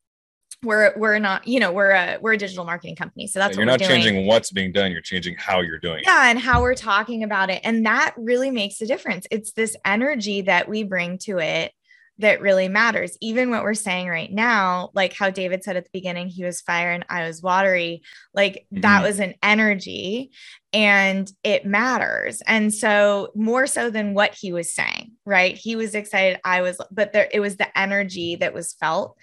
[0.65, 3.27] we're we're not you know we're a we're a digital marketing company.
[3.27, 6.27] So that's yeah, you're not changing what's being done you're changing how you're doing yeah
[6.27, 6.31] it.
[6.31, 7.61] and how we're talking about it.
[7.65, 9.27] And that really makes a difference.
[9.31, 11.73] It's this energy that we bring to it
[12.21, 13.17] that really matters.
[13.21, 16.61] Even what we're saying right now like how david said at the beginning he was
[16.61, 18.03] fire and i was watery
[18.35, 18.81] like mm-hmm.
[18.81, 20.33] that was an energy
[20.73, 22.43] and it matters.
[22.47, 25.57] And so more so than what he was saying right?
[25.57, 29.17] He was excited i was but there it was the energy that was felt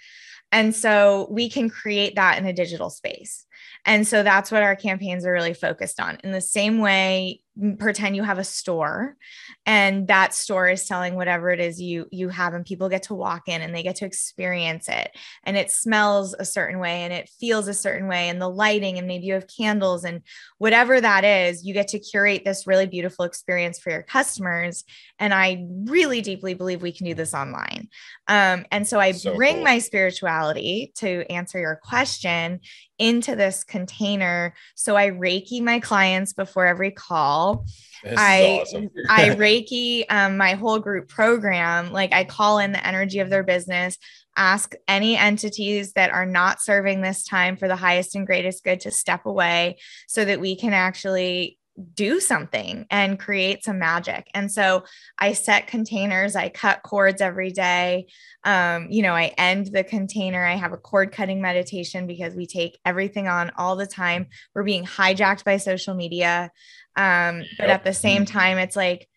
[0.56, 3.46] and so we can create that in a digital space.
[3.86, 6.18] And so that's what our campaigns are really focused on.
[6.24, 7.42] In the same way,
[7.80, 9.16] pretend you have a store
[9.66, 13.16] and that store is selling whatever it is you you have and people get to
[13.16, 15.12] walk in and they get to experience it
[15.46, 18.98] and it smells a certain way and it feels a certain way and the lighting
[18.98, 20.22] and maybe you have candles and
[20.58, 24.84] whatever that is you get to curate this really beautiful experience for your customers
[25.18, 27.88] and i really deeply believe we can do this online
[28.28, 29.64] um, and so i so bring cool.
[29.64, 32.60] my spirituality to answer your question
[32.98, 34.54] into this container.
[34.76, 37.66] So I Reiki my clients before every call.
[38.04, 38.90] This I awesome.
[39.10, 41.92] I Reiki um, my whole group program.
[41.92, 43.98] Like I call in the energy of their business,
[44.38, 48.82] ask any entities that are not serving this time for the highest and greatest good
[48.82, 49.78] to step away
[50.08, 51.58] so that we can actually
[51.94, 54.30] do something and create some magic.
[54.34, 54.86] And so
[55.20, 58.08] I set containers, I cut cords every day.
[58.44, 60.46] Um, you know, I end the container.
[60.46, 64.28] I have a cord cutting meditation because we take everything on all the time.
[64.54, 66.52] We're being hijacked by social media.
[66.96, 69.10] Um, but at the same time, it's like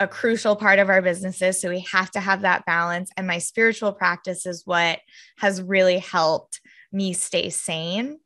[0.00, 1.60] a crucial part of our businesses.
[1.60, 3.10] So we have to have that balance.
[3.16, 5.00] And my spiritual practice is what
[5.38, 6.60] has really helped
[6.92, 8.18] me stay sane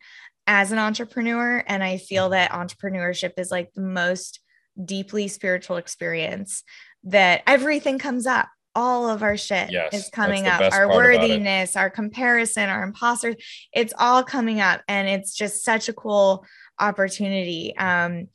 [0.47, 1.63] as an entrepreneur.
[1.67, 2.33] And I feel mm-hmm.
[2.33, 4.41] that entrepreneurship is like the most
[4.83, 6.63] deeply spiritual experience
[7.05, 8.49] that everything comes up.
[8.77, 10.61] All of our shit yes, is coming up.
[10.73, 13.35] Our worthiness, our comparison, our imposters,
[13.73, 14.83] it's all coming up.
[14.87, 16.47] And it's just such a cool
[16.79, 17.77] opportunity.
[17.77, 18.29] Um,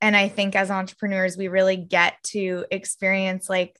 [0.00, 3.78] and I think as entrepreneurs, we really get to experience like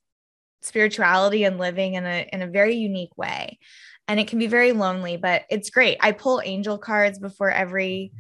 [0.61, 3.59] spirituality and living in a in a very unique way
[4.09, 5.99] and it can be very lonely but it's great.
[6.01, 8.13] I pull angel cards before every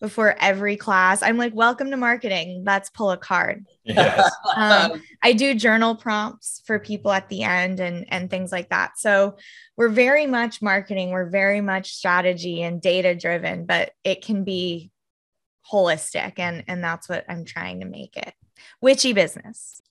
[0.00, 1.22] before every class.
[1.22, 2.62] I'm like welcome to marketing.
[2.64, 3.66] Let's pull a card.
[3.84, 4.30] Yes.
[4.56, 8.98] um, i do journal prompts for people at the end and and things like that.
[8.98, 9.36] So
[9.76, 11.10] we're very much marketing.
[11.10, 14.90] We're very much strategy and data driven but it can be
[15.70, 18.32] holistic and and that's what i'm trying to make it.
[18.80, 19.82] Witchy business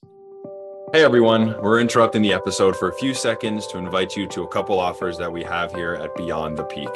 [0.90, 4.48] Hey everyone, we're interrupting the episode for a few seconds to invite you to a
[4.48, 6.88] couple offers that we have here at Beyond the Peak.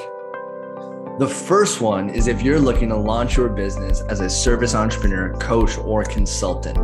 [1.19, 5.35] The first one is if you're looking to launch your business as a service entrepreneur,
[5.35, 6.79] coach, or consultant.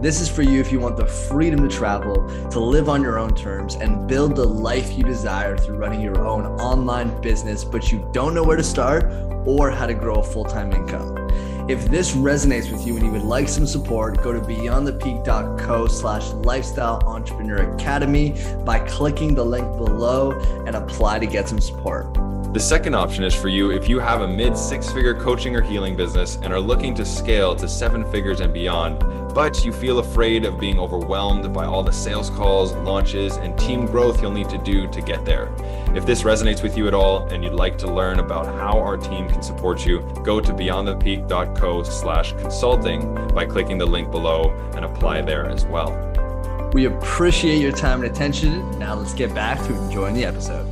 [0.00, 2.14] This is for you if you want the freedom to travel,
[2.50, 6.24] to live on your own terms, and build the life you desire through running your
[6.24, 9.10] own online business, but you don't know where to start
[9.46, 11.25] or how to grow a full time income.
[11.68, 16.28] If this resonates with you and you would like some support, go to beyondthepeak.co slash
[16.44, 20.30] lifestyle entrepreneur academy by clicking the link below
[20.64, 22.14] and apply to get some support.
[22.54, 25.60] The second option is for you if you have a mid six figure coaching or
[25.60, 29.00] healing business and are looking to scale to seven figures and beyond,
[29.36, 33.84] but you feel afraid of being overwhelmed by all the sales calls, launches, and team
[33.84, 35.54] growth you'll need to do to get there.
[35.94, 38.96] If this resonates with you at all and you'd like to learn about how our
[38.96, 44.86] team can support you, go to beyondthepeak.co slash consulting by clicking the link below and
[44.86, 45.92] apply there as well.
[46.72, 48.78] We appreciate your time and attention.
[48.78, 50.64] Now let's get back to enjoying the episode.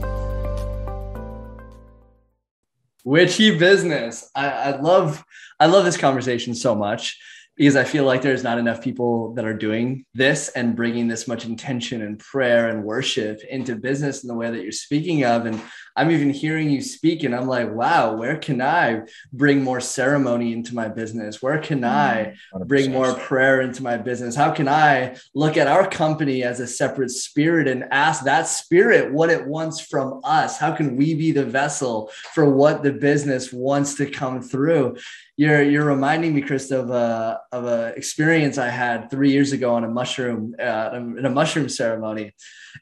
[3.05, 4.31] Witchy business.
[4.35, 5.22] I, I love
[5.61, 7.18] I love this conversation so much
[7.57, 11.29] because I feel like there's not enough people that are doing this and bringing this
[11.29, 15.47] much intention and prayer and worship into business in the way that you're speaking of.
[15.47, 15.61] And
[15.95, 20.53] I'm even hearing you speak, and I'm like, wow, where can I bring more ceremony
[20.53, 21.40] into my business?
[21.40, 24.35] Where can mm, I bring more prayer into my business?
[24.35, 29.12] How can I look at our company as a separate spirit and ask that spirit
[29.12, 30.59] what it wants from us?
[30.59, 34.97] How can we be the vessel for what the business wants to come through?
[35.37, 39.75] You're you're reminding me, Chris, of a of a experience I had three years ago
[39.75, 42.35] on a mushroom uh, in a mushroom ceremony.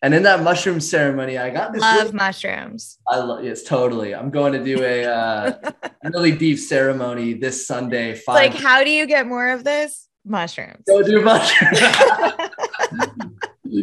[0.02, 2.98] And in that mushroom ceremony, I got this love mushrooms.
[3.08, 4.14] I love yes, totally.
[4.14, 5.72] I'm going to do a uh,
[6.04, 8.14] really deep ceremony this Sunday.
[8.14, 8.34] Five.
[8.34, 10.08] Like, how do you get more of this?
[10.24, 10.84] Mushrooms.
[10.86, 11.80] Go do mushrooms.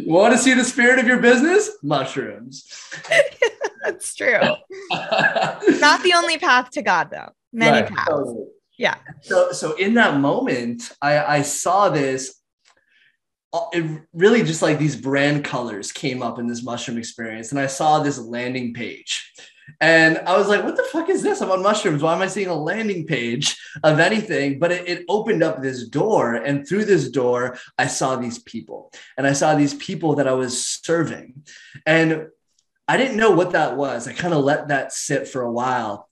[0.06, 1.70] want to see the spirit of your business?
[1.82, 2.66] Mushrooms.
[3.84, 4.40] That's true.
[4.90, 7.30] Not the only path to God, though.
[7.52, 7.88] Many right.
[7.88, 8.08] paths.
[8.08, 8.46] Totally.
[8.80, 8.94] Yeah.
[9.20, 12.40] So, so in that moment, I, I saw this
[13.52, 17.60] uh, it really just like these brand colors came up in this mushroom experience and
[17.60, 19.32] i saw this landing page.
[19.80, 22.02] And i was like what the fuck is this i'm on mushrooms?
[22.02, 24.58] Why am i seeing a landing page of anything?
[24.58, 28.92] But it, it opened up this door and through this door i saw these people.
[29.18, 31.42] And i saw these people that i was serving.
[31.84, 32.28] And
[32.88, 34.08] i didn't know what that was.
[34.08, 36.08] I kind of let that sit for a while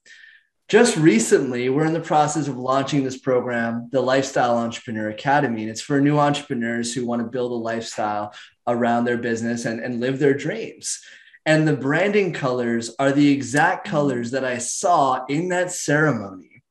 [0.69, 5.63] just recently, we're in the process of launching this program, the Lifestyle Entrepreneur Academy.
[5.63, 8.35] And it's for new entrepreneurs who want to build a lifestyle
[8.67, 11.01] around their business and, and live their dreams.
[11.43, 16.61] And the branding colors are the exact colors that I saw in that ceremony.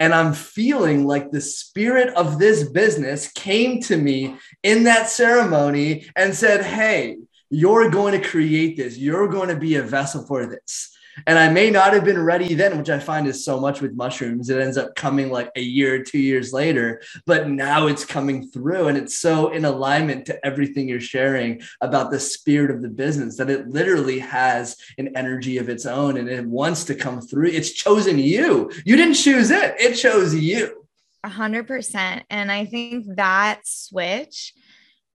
[0.00, 6.10] And I'm feeling like the spirit of this business came to me in that ceremony
[6.16, 8.98] and said, Hey, you're going to create this.
[8.98, 10.96] You're going to be a vessel for this.
[11.26, 13.94] And I may not have been ready then, which I find is so much with
[13.94, 14.50] mushrooms.
[14.50, 18.88] It ends up coming like a year, two years later, but now it's coming through.
[18.88, 23.36] And it's so in alignment to everything you're sharing about the spirit of the business
[23.36, 27.48] that it literally has an energy of its own and it wants to come through.
[27.48, 28.70] It's chosen you.
[28.84, 30.86] You didn't choose it, it chose you.
[31.22, 32.24] A hundred percent.
[32.30, 34.54] And I think that switch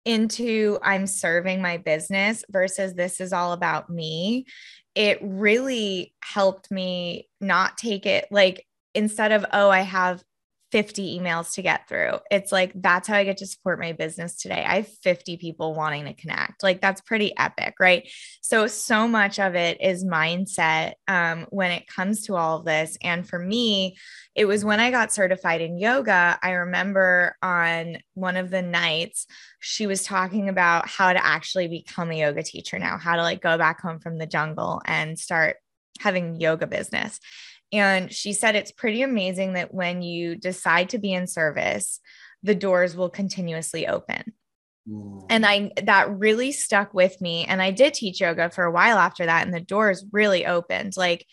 [0.05, 4.47] into I'm serving my business versus this is all about me
[4.95, 10.23] it really helped me not take it like instead of, oh, I have
[10.73, 12.19] 50 emails to get through.
[12.31, 14.65] It's like that's how I get to support my business today.
[14.67, 16.63] I have 50 people wanting to connect.
[16.63, 18.09] Like that's pretty epic, right?
[18.41, 22.97] So so much of it is mindset um, when it comes to all of this.
[23.03, 23.99] And for me,
[24.35, 26.39] it was when I got certified in yoga.
[26.43, 29.27] I remember on one of the nights
[29.61, 33.43] she was talking about how to actually become a yoga teacher now, how to like
[33.43, 35.57] go back home from the jungle and start
[36.01, 37.21] having yoga business.
[37.73, 42.01] And she said it's pretty amazing that when you decide to be in service,
[42.43, 44.35] the doors will continuously open.
[44.89, 45.27] Mm.
[45.31, 47.45] And I that really stuck with me.
[47.45, 50.97] And I did teach yoga for a while after that, and the doors really opened.
[50.97, 51.25] Like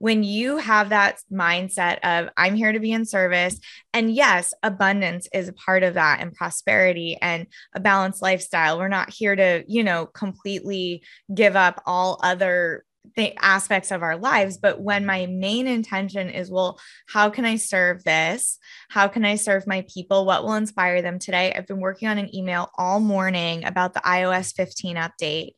[0.00, 3.58] when you have that mindset of I'm here to be in service,
[3.92, 8.78] and yes, abundance is a part of that, and prosperity and a balanced lifestyle.
[8.78, 11.02] We're not here to, you know, completely
[11.34, 12.84] give up all other
[13.16, 17.56] the aspects of our lives but when my main intention is well how can i
[17.56, 18.58] serve this?
[18.88, 20.24] How can i serve my people?
[20.24, 21.52] What will inspire them today?
[21.52, 25.52] I've been working on an email all morning about the ios 15 update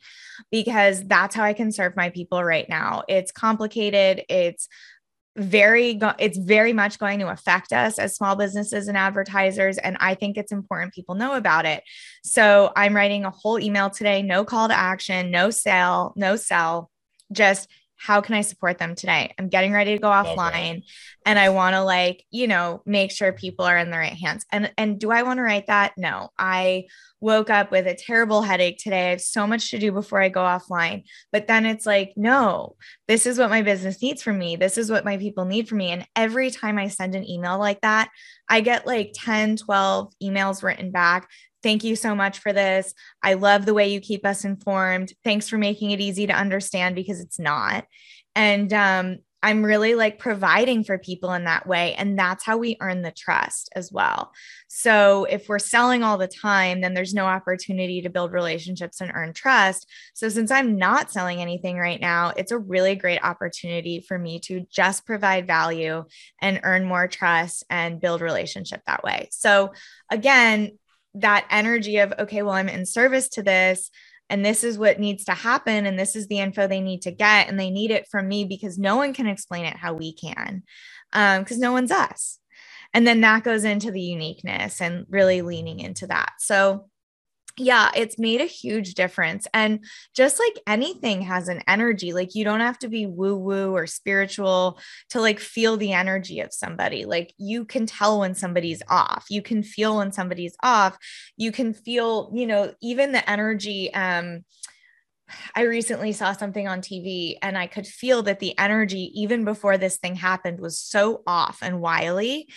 [0.50, 3.02] because that's how i can serve my people right now.
[3.08, 4.22] It's complicated.
[4.28, 4.68] It's
[5.36, 10.12] very it's very much going to affect us as small businesses and advertisers and i
[10.12, 11.82] think it's important people know about it.
[12.24, 16.90] So i'm writing a whole email today no call to action no sale no sell
[17.32, 17.68] just
[18.00, 19.34] how can I support them today?
[19.38, 20.84] I'm getting ready to go offline
[21.26, 24.46] and I want to like, you know, make sure people are in the right hands.
[24.50, 25.92] And and do I want to write that?
[25.98, 26.30] No.
[26.38, 26.86] I
[27.20, 29.08] woke up with a terrible headache today.
[29.08, 31.04] I have so much to do before I go offline.
[31.30, 34.56] But then it's like, no, this is what my business needs from me.
[34.56, 35.90] This is what my people need from me.
[35.90, 38.08] And every time I send an email like that,
[38.48, 41.28] I get like 10, 12 emails written back
[41.62, 42.94] thank you so much for this.
[43.23, 45.12] I love the way you keep us informed.
[45.25, 47.85] Thanks for making it easy to understand because it's not.
[48.35, 51.94] And um, I'm really like providing for people in that way.
[51.94, 54.33] And that's how we earn the trust as well.
[54.69, 59.11] So if we're selling all the time, then there's no opportunity to build relationships and
[59.15, 59.88] earn trust.
[60.15, 64.40] So since I'm not selling anything right now, it's a really great opportunity for me
[64.40, 66.04] to just provide value
[66.42, 69.29] and earn more trust and build relationship that way.
[69.31, 69.73] So
[70.11, 70.79] again,
[71.15, 73.90] that energy of, okay, well, I'm in service to this
[74.29, 77.11] and this is what needs to happen and this is the info they need to
[77.11, 80.15] get and they need it from me because no one can explain it how we
[80.15, 80.63] can
[81.13, 82.38] because um, no one's us.
[82.94, 86.33] And then that goes into the uniqueness and really leaning into that.
[86.38, 86.88] So
[87.61, 89.46] yeah, it's made a huge difference.
[89.52, 89.85] And
[90.15, 93.87] just like anything has an energy, like you don't have to be woo woo or
[93.87, 94.79] spiritual
[95.11, 97.04] to like feel the energy of somebody.
[97.04, 99.27] Like you can tell when somebody's off.
[99.29, 100.96] You can feel when somebody's off.
[101.37, 103.92] You can feel, you know, even the energy.
[103.92, 104.44] Um,
[105.54, 109.78] I recently saw something on TV and I could feel that the energy, even before
[109.78, 112.48] this thing happened, was so off and wily.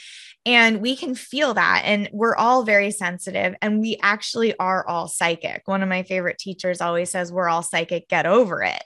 [0.45, 1.84] And we can feel that.
[1.86, 5.61] And we're all very sensitive and we actually are all psychic.
[5.65, 8.84] One of my favorite teachers always says, We're all psychic, get over it.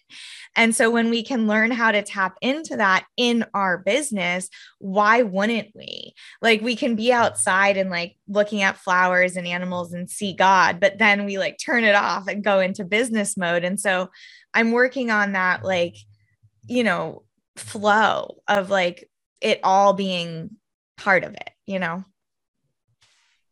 [0.57, 4.49] And so when we can learn how to tap into that in our business,
[4.79, 6.15] why wouldn't we?
[6.41, 10.79] Like we can be outside and like looking at flowers and animals and see God,
[10.81, 13.63] but then we like turn it off and go into business mode.
[13.63, 14.09] And so
[14.53, 15.95] I'm working on that, like,
[16.67, 17.23] you know,
[17.55, 19.09] flow of like
[19.41, 20.51] it all being
[20.97, 22.03] part of it, you know?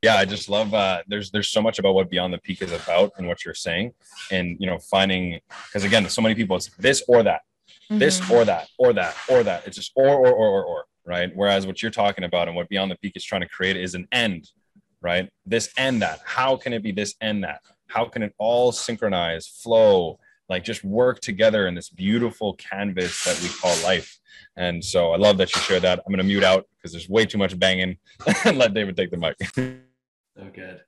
[0.06, 2.72] Yeah, I just love uh there's there's so much about what Beyond the Peak is
[2.72, 3.92] about and what you're saying.
[4.30, 7.42] And you know, finding because again, so many people it's this or that,
[7.90, 7.98] mm-hmm.
[7.98, 9.66] this or that, or that, or that.
[9.66, 11.32] It's just or or or or or, right?
[11.34, 13.96] Whereas what you're talking about and what Beyond the Peak is trying to create is
[13.96, 14.52] an end,
[15.02, 15.28] right?
[15.44, 16.20] This and that.
[16.24, 17.62] How can it be this and that?
[17.88, 23.42] How can it all synchronize, flow, like just work together in this beautiful canvas that
[23.42, 24.20] we call life?
[24.56, 25.98] And so I love that you shared that.
[26.06, 27.98] I'm going to mute out because there's way too much banging
[28.46, 29.38] and let David take the mic.
[30.38, 30.82] so good.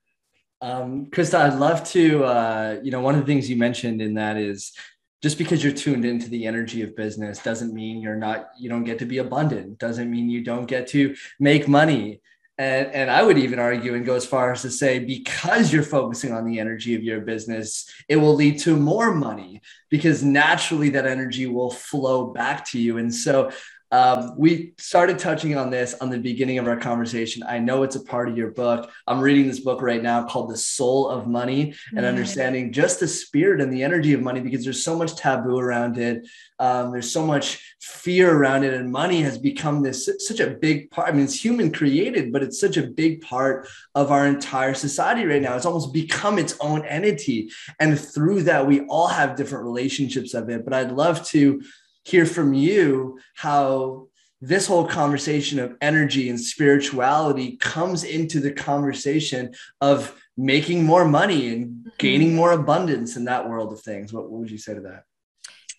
[0.61, 4.15] Um, Krista, I'd love to, uh, you know, one of the things you mentioned in
[4.15, 4.73] that is
[5.21, 8.83] just because you're tuned into the energy of business doesn't mean you're not, you don't
[8.83, 12.21] get to be abundant, doesn't mean you don't get to make money.
[12.59, 15.83] And, and I would even argue and go as far as to say, because you're
[15.83, 20.89] focusing on the energy of your business, it will lead to more money because naturally
[20.89, 22.97] that energy will flow back to you.
[22.97, 23.51] And so
[23.91, 27.43] um, we started touching on this on the beginning of our conversation.
[27.47, 28.91] I know it's a part of your book.
[29.07, 32.05] I'm reading this book right now called The Soul of Money and mm-hmm.
[32.05, 35.97] understanding just the spirit and the energy of money because there's so much taboo around
[35.97, 36.27] it.
[36.59, 40.91] Um, there's so much fear around it, and money has become this such a big
[40.91, 41.07] part.
[41.07, 45.25] I mean, it's human created, but it's such a big part of our entire society
[45.25, 45.55] right now.
[45.55, 47.51] It's almost become its own entity.
[47.79, 50.65] And through that, we all have different relationships of it.
[50.65, 51.61] But I'd love to
[52.07, 54.07] hear from you how
[54.39, 61.53] this whole conversation of energy and spirituality comes into the conversation of making more money
[61.53, 61.89] and mm-hmm.
[61.97, 64.13] gaining more abundance in that world of things.
[64.13, 65.03] What, what would you say to that?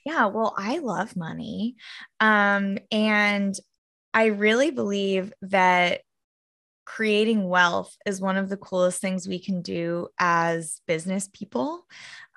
[0.05, 1.77] Yeah, well, I love money.
[2.21, 3.59] Um, and
[4.13, 6.03] I really believe that
[6.85, 11.87] creating wealth is one of the coolest things we can do as business people.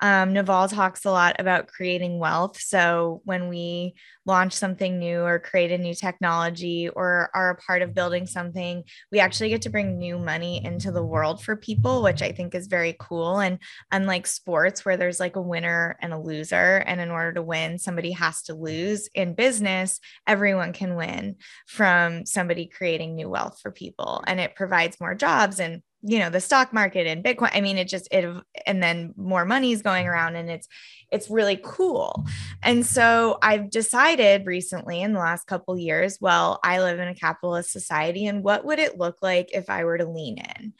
[0.02, 2.60] Um, Naval talks a lot about creating wealth.
[2.60, 3.94] So when we
[4.26, 8.82] launch something new or create a new technology or are a part of building something,
[9.12, 12.56] we actually get to bring new money into the world for people, which I think
[12.56, 13.38] is very cool.
[13.38, 13.60] And
[13.92, 17.78] unlike sports, where there's like a winner and a loser, and in order to win,
[17.78, 21.36] somebody has to lose, in business, everyone can win
[21.68, 24.24] from somebody creating new wealth for people.
[24.26, 27.78] And it provides more jobs and you know the stock market and bitcoin i mean
[27.78, 28.24] it just it
[28.66, 30.68] and then more money is going around and it's
[31.10, 32.24] it's really cool.
[32.62, 37.14] And so i've decided recently in the last couple years well i live in a
[37.14, 40.72] capitalist society and what would it look like if i were to lean in?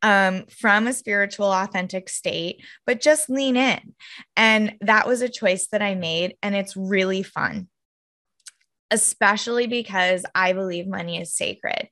[0.00, 3.94] Um, from a spiritual authentic state but just lean in.
[4.36, 7.68] And that was a choice that i made and it's really fun
[8.90, 11.88] especially because I believe money is sacred.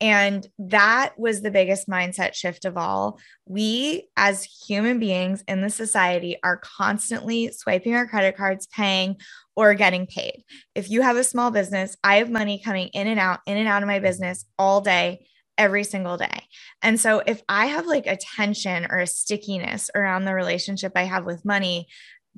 [0.00, 3.18] And that was the biggest mindset shift of all.
[3.44, 9.16] We, as human beings in the society, are constantly swiping our credit cards, paying,
[9.54, 10.42] or getting paid.
[10.74, 13.68] If you have a small business, I have money coming in and out, in and
[13.68, 15.26] out of my business all day,
[15.58, 16.44] every single day.
[16.80, 21.02] And so if I have like a tension or a stickiness around the relationship I
[21.02, 21.88] have with money,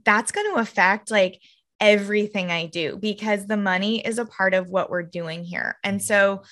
[0.05, 1.41] that's going to affect like
[1.79, 5.77] everything I do because the money is a part of what we're doing here.
[5.85, 6.43] And so,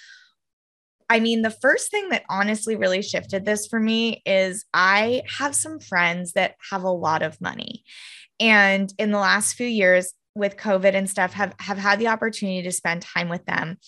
[1.10, 5.56] I mean, the first thing that honestly really shifted this for me is I have
[5.56, 7.82] some friends that have a lot of money.
[8.38, 12.62] And in the last few years with COVID and stuff, have, have had the opportunity
[12.62, 13.78] to spend time with them.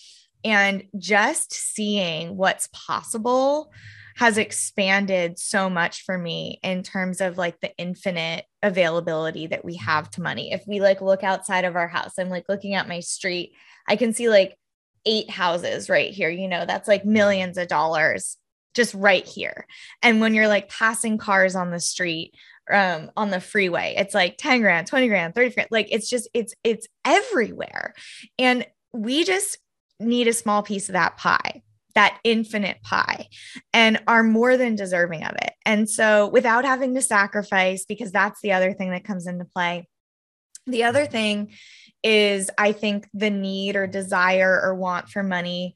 [0.43, 3.71] And just seeing what's possible
[4.17, 9.77] has expanded so much for me in terms of like the infinite availability that we
[9.77, 10.51] have to money.
[10.51, 13.53] If we like look outside of our house, I'm like looking at my street,
[13.87, 14.57] I can see like
[15.05, 16.29] eight houses right here.
[16.29, 18.37] You know, that's like millions of dollars
[18.73, 19.67] just right here.
[20.01, 22.33] And when you're like passing cars on the street,
[22.71, 26.29] um on the freeway it's like 10 grand 20 grand 30 grand like it's just
[26.33, 27.93] it's it's everywhere
[28.39, 29.57] and we just
[29.99, 31.61] need a small piece of that pie
[31.95, 33.27] that infinite pie
[33.73, 35.51] and are more than deserving of it.
[35.65, 39.87] And so without having to sacrifice, because that's the other thing that comes into play.
[40.65, 41.51] The other thing
[42.03, 45.75] is, I think the need or desire or want for money,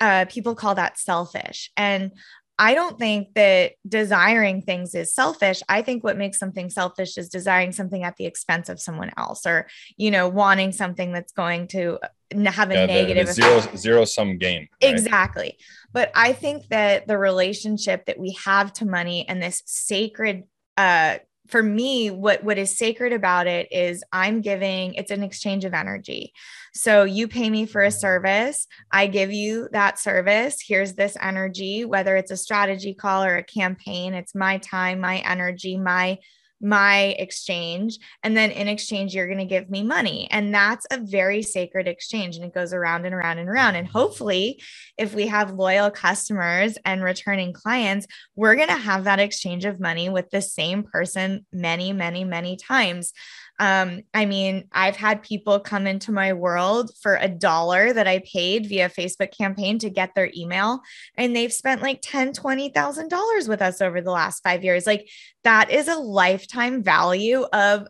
[0.00, 1.70] uh, people call that selfish.
[1.76, 2.12] And
[2.56, 5.60] I don't think that desiring things is selfish.
[5.68, 9.44] I think what makes something selfish is desiring something at the expense of someone else
[9.44, 11.98] or, you know, wanting something that's going to
[12.32, 14.68] have a yeah, negative the, the zero, zero sum game.
[14.80, 14.92] Right?
[14.92, 15.58] Exactly.
[15.92, 20.44] But I think that the relationship that we have to money and this sacred
[20.76, 21.18] uh
[21.48, 25.74] for me what what is sacred about it is i'm giving it's an exchange of
[25.74, 26.32] energy.
[26.72, 30.56] So you pay me for a service i give you that service.
[30.66, 35.18] Here's this energy whether it's a strategy call or a campaign it's my time my
[35.18, 36.18] energy my
[36.64, 37.98] my exchange.
[38.22, 40.26] And then in exchange, you're going to give me money.
[40.30, 42.36] And that's a very sacred exchange.
[42.36, 43.76] And it goes around and around and around.
[43.76, 44.62] And hopefully,
[44.96, 49.78] if we have loyal customers and returning clients, we're going to have that exchange of
[49.78, 53.12] money with the same person many, many, many times.
[53.60, 58.20] Um, I mean, I've had people come into my world for a dollar that I
[58.20, 60.80] paid via Facebook campaign to get their email,
[61.16, 64.86] and they've spent like ten, twenty thousand dollars with us over the last five years.
[64.86, 65.08] Like
[65.44, 67.86] that is a lifetime value of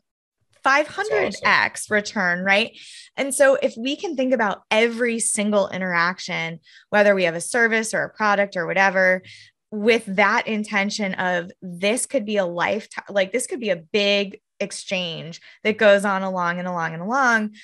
[0.64, 1.94] 500x awesome.
[1.94, 2.78] return, right?
[3.16, 6.60] And so, if we can think about every single interaction,
[6.90, 9.22] whether we have a service or a product or whatever,
[9.70, 14.40] with that intention of this could be a lifetime, like this could be a big
[14.60, 17.54] exchange that goes on along and along and along,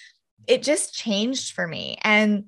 [0.47, 1.99] it just changed for me.
[2.03, 2.47] And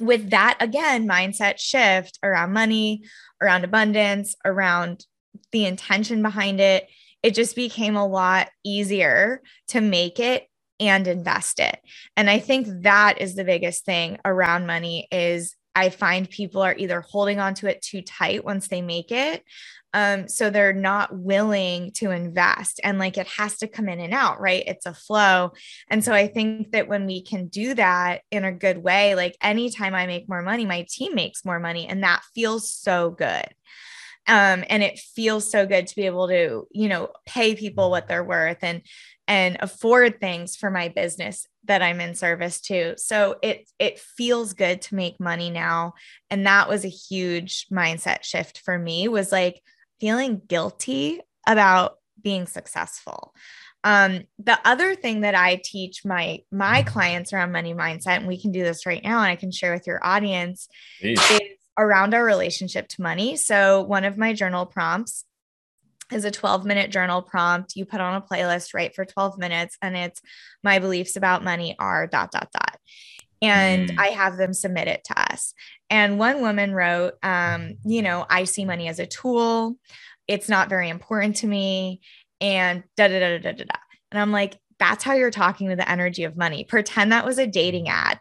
[0.00, 3.02] with that, again, mindset shift around money,
[3.42, 5.04] around abundance, around
[5.52, 6.88] the intention behind it,
[7.22, 10.48] it just became a lot easier to make it
[10.80, 11.80] and invest it.
[12.16, 16.76] And I think that is the biggest thing around money is I find people are
[16.76, 19.42] either holding on to it too tight once they make it
[19.94, 24.12] um, so they're not willing to invest and like it has to come in and
[24.12, 24.64] out, right?
[24.66, 25.52] It's a flow.
[25.88, 29.36] And so I think that when we can do that in a good way, like
[29.40, 31.86] anytime I make more money, my team makes more money.
[31.86, 33.46] And that feels so good.
[34.26, 38.08] Um, and it feels so good to be able to, you know, pay people what
[38.08, 38.82] they're worth and
[39.26, 42.94] and afford things for my business that I'm in service to.
[42.98, 45.94] So it it feels good to make money now.
[46.28, 49.62] And that was a huge mindset shift for me was like,
[50.00, 53.34] feeling guilty about being successful.
[53.84, 58.40] Um, the other thing that I teach my my clients around money mindset, and we
[58.40, 60.68] can do this right now, and I can share with your audience,
[61.00, 61.40] is
[61.78, 63.36] around our relationship to money.
[63.36, 65.24] So one of my journal prompts
[66.12, 67.76] is a 12 minute journal prompt.
[67.76, 70.20] You put on a playlist, right, for 12 minutes, and it's
[70.64, 72.78] my beliefs about money are dot dot dot.
[73.40, 73.98] And mm.
[73.98, 75.54] I have them submit it to us.
[75.90, 79.76] And one woman wrote, um, you know, I see money as a tool.
[80.26, 82.00] It's not very important to me.
[82.40, 83.78] And da da da da da da.
[84.10, 86.64] And I'm like, that's how you're talking to the energy of money.
[86.64, 88.20] Pretend that was a dating ad.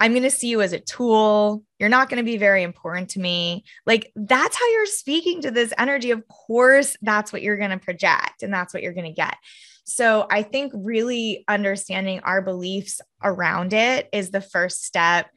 [0.00, 1.62] I'm going to see you as a tool.
[1.78, 3.64] You're not going to be very important to me.
[3.86, 6.10] Like, that's how you're speaking to this energy.
[6.10, 9.36] Of course, that's what you're going to project and that's what you're going to get.
[9.84, 15.28] So, I think really understanding our beliefs around it is the first step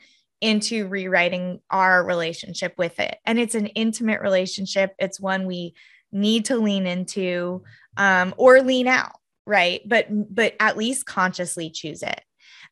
[0.41, 3.17] into rewriting our relationship with it.
[3.25, 5.73] And it's an intimate relationship, it's one we
[6.11, 7.63] need to lean into
[7.97, 9.13] um, or lean out
[9.45, 9.81] right?
[9.85, 12.21] But but at least consciously choose it.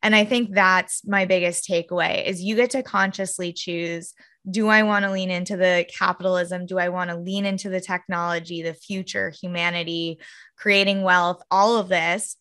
[0.01, 4.13] And i think that's my biggest takeaway is you get to consciously choose
[4.49, 7.81] do i want to lean into the capitalism do i want to lean into the
[7.81, 10.19] technology the future humanity
[10.57, 12.37] creating wealth all of this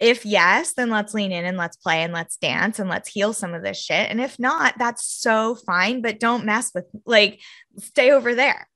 [0.00, 3.34] if yes, then let's lean in and let's play and let's dance and let's heal
[3.34, 4.08] some of this shit.
[4.10, 7.40] And if not, that's so fine, but don't mess with like
[7.78, 8.66] stay over there.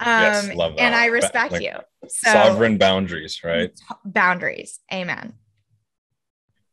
[0.00, 0.82] Um yes, love that.
[0.82, 1.74] and I respect like, you.
[2.08, 3.70] So, sovereign boundaries, right?
[4.04, 4.80] Boundaries.
[4.92, 5.34] Amen.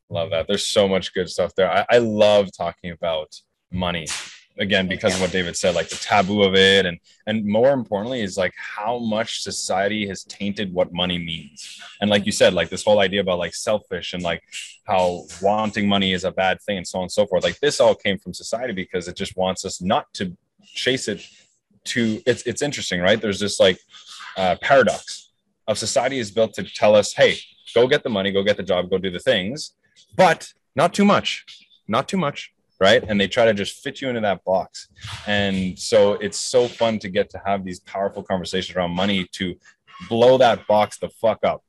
[0.09, 0.47] Love that.
[0.47, 1.71] There's so much good stuff there.
[1.71, 3.33] I, I love talking about
[3.71, 4.07] money
[4.57, 8.21] again because of what david said like the taboo of it and and more importantly
[8.21, 11.81] is like how much society has tainted what money means.
[11.99, 14.43] And like you said like this whole idea about like selfish and like
[14.85, 17.79] how wanting money is a bad thing and so on and so forth like this
[17.79, 21.25] all came from society because it just wants us not to chase it
[21.83, 23.21] to it's it's interesting right?
[23.21, 23.79] There's this like
[24.37, 25.31] uh, paradox
[25.67, 27.37] of society is built to tell us hey
[27.73, 29.73] go get the money go get the job go do the things
[30.15, 31.45] but not too much
[31.87, 33.03] not too much right?
[33.07, 34.89] And they try to just fit you into that box.
[35.27, 39.55] And so it's so fun to get to have these powerful conversations around money to
[40.09, 41.63] blow that box the fuck up.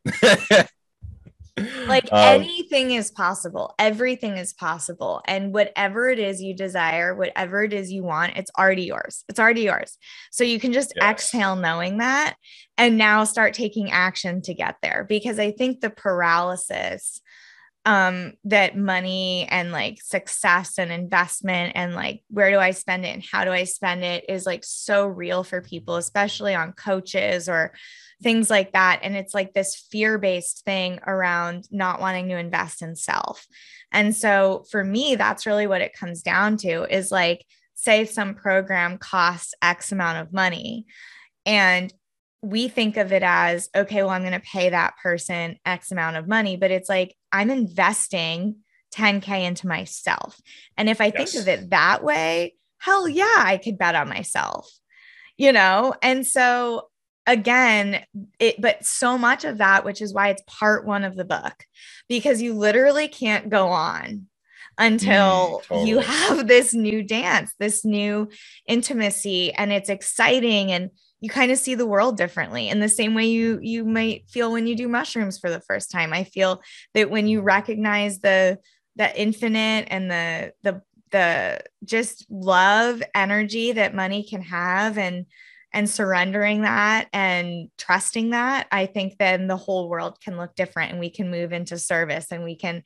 [1.86, 3.74] Like um, anything is possible.
[3.78, 5.20] Everything is possible.
[5.26, 9.24] And whatever it is you desire whatever it is you want it's already yours.
[9.28, 9.98] It's already yours.
[10.30, 11.10] So you can just yes.
[11.10, 12.36] exhale knowing that
[12.78, 15.04] and now start taking action to get there.
[15.06, 17.20] Because i think the paralysis
[17.84, 23.08] um that money and like success and investment and like where do i spend it
[23.08, 27.48] and how do i spend it is like so real for people especially on coaches
[27.48, 27.72] or
[28.22, 29.00] things like that.
[29.02, 33.46] And it's like this fear-based thing around not wanting to invest in self.
[33.90, 38.34] And so for me that's really what it comes down to is like say some
[38.34, 40.86] program costs x amount of money
[41.44, 41.92] and
[42.42, 46.16] we think of it as okay, well, I'm going to pay that person X amount
[46.16, 48.56] of money, but it's like I'm investing
[48.94, 50.40] 10K into myself.
[50.76, 51.32] And if I yes.
[51.32, 54.70] think of it that way, hell yeah, I could bet on myself,
[55.36, 55.94] you know?
[56.02, 56.88] And so
[57.26, 58.04] again,
[58.38, 61.64] it, but so much of that, which is why it's part one of the book,
[62.08, 64.26] because you literally can't go on
[64.78, 65.88] until mm, totally.
[65.88, 68.28] you have this new dance, this new
[68.66, 70.72] intimacy, and it's exciting.
[70.72, 70.90] And
[71.22, 74.50] you kind of see the world differently in the same way you you might feel
[74.50, 76.12] when you do mushrooms for the first time.
[76.12, 76.60] I feel
[76.94, 78.58] that when you recognize the
[78.96, 85.26] the infinite and the the the just love energy that money can have and
[85.72, 90.90] and surrendering that and trusting that i think then the whole world can look different
[90.90, 92.82] and we can move into service and we can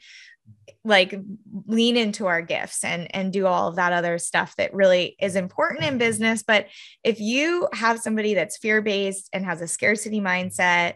[0.84, 1.18] like
[1.66, 5.36] lean into our gifts and and do all of that other stuff that really is
[5.36, 6.66] important in business but
[7.02, 10.94] if you have somebody that's fear based and has a scarcity mindset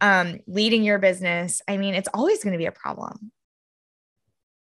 [0.00, 3.30] um, leading your business i mean it's always going to be a problem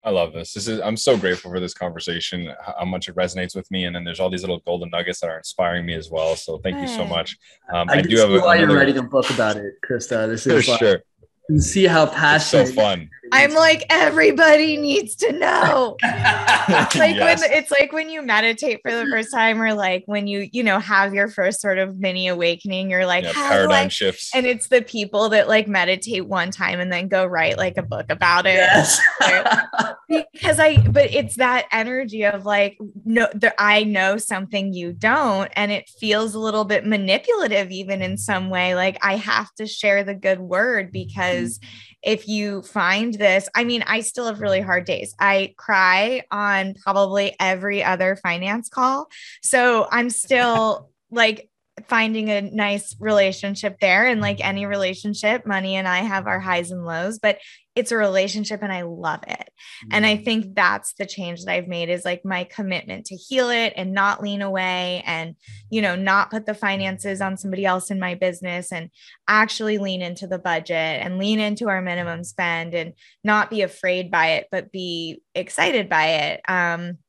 [0.05, 0.53] I love this.
[0.53, 3.95] This is I'm so grateful for this conversation, how much it resonates with me, and
[3.95, 6.35] then there's all these little golden nuggets that are inspiring me as well.
[6.35, 7.37] So thank you so much.
[7.73, 8.71] Um, I, I do have a, why another...
[8.71, 10.27] you're writing a book about it, Krista.
[10.27, 11.03] This is for sure.
[11.47, 12.63] And see how passionate.
[12.63, 13.09] It's so fun.
[13.33, 15.97] I'm like everybody needs to know.
[16.03, 17.41] it's like yes.
[17.41, 20.61] when it's like when you meditate for the first time, or like when you you
[20.61, 22.91] know have your first sort of mini awakening.
[22.91, 26.93] You're like yeah, paradigm shifts, and it's the people that like meditate one time and
[26.93, 28.55] then go write like a book about it.
[28.55, 29.01] Yes.
[30.31, 35.51] because I, but it's that energy of like no, the, I know something you don't,
[35.55, 38.75] and it feels a little bit manipulative even in some way.
[38.75, 41.57] Like I have to share the good word because.
[41.57, 45.15] Mm-hmm if you find this, I mean, I still have really hard days.
[45.17, 49.07] I cry on probably every other finance call.
[49.41, 51.49] So I'm still like
[51.87, 54.05] finding a nice relationship there.
[54.05, 57.39] And like any relationship, money and I have our highs and lows, but
[57.75, 59.49] it's a relationship and I love it.
[59.49, 59.89] Mm-hmm.
[59.91, 60.23] And I mm-hmm.
[60.23, 63.93] think that's the change that I've made is like my commitment to heal it and
[63.93, 65.35] not lean away and,
[65.71, 68.91] you know, not put the finances on somebody else in my business and
[69.27, 72.93] actually lean into the budget and lean into our minimum spend and
[73.23, 76.41] not be afraid by it, but be excited by it.
[76.47, 76.99] Um,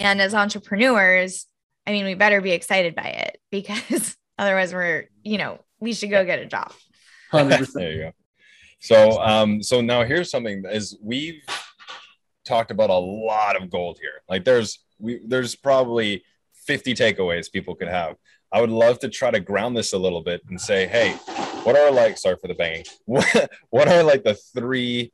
[0.00, 1.46] and as entrepreneurs,
[1.86, 6.10] I mean, we better be excited by it because otherwise we're, you know, we should
[6.10, 6.72] go get a job.
[7.32, 7.72] 100%.
[7.72, 8.12] there you go.
[8.80, 11.42] So, um, so now here's something is we've
[12.44, 14.22] talked about a lot of gold here.
[14.28, 16.22] Like there's we there's probably
[16.66, 18.16] 50 takeaways people could have.
[18.52, 21.12] I would love to try to ground this a little bit and say, hey,
[21.64, 22.84] what are like sorry for the banging.
[23.06, 25.12] What, what are like the three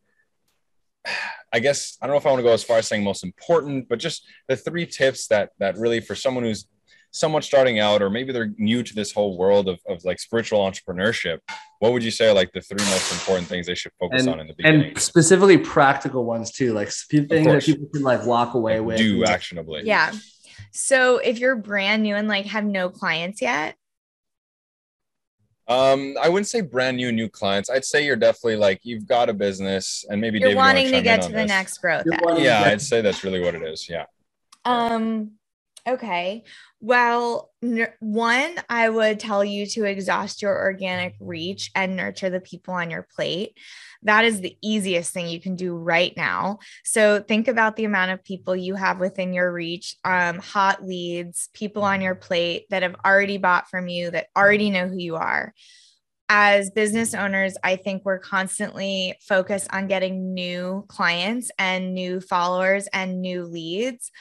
[1.53, 3.25] I guess I don't know if I want to go as far as saying most
[3.25, 6.67] important, but just the three tips that that really for someone who's
[7.13, 10.61] someone starting out or maybe they're new to this whole world of, of like spiritual
[10.61, 11.39] entrepreneurship
[11.81, 14.31] what would you say are like the three most important things they should focus and,
[14.31, 14.89] on in the beginning?
[14.91, 19.25] and specifically practical ones too like things that people can like walk away with do
[19.25, 19.83] actionably.
[19.85, 20.13] Yeah.
[20.73, 23.77] So if you're brand new and like have no clients yet
[25.71, 27.71] um, I wouldn't say brand new new clients.
[27.71, 30.93] I'd say you're definitely like you've got a business and maybe you're David, wanting you
[30.93, 31.49] to get to the this.
[31.49, 32.05] next growth.
[32.37, 33.89] Yeah, I'd say that's really what it is.
[33.89, 34.07] Yeah.
[34.65, 35.33] Um,
[35.87, 36.45] Okay.
[36.81, 37.51] Well,
[38.01, 42.91] one, I would tell you to exhaust your organic reach and nurture the people on
[42.91, 43.59] your plate.
[44.03, 46.59] That is the easiest thing you can do right now.
[46.85, 51.49] So think about the amount of people you have within your reach, um, hot leads,
[51.53, 55.17] people on your plate that have already bought from you, that already know who you
[55.17, 55.55] are
[56.33, 62.87] as business owners, I think we're constantly focused on getting new clients and new followers
[62.93, 64.13] and new leads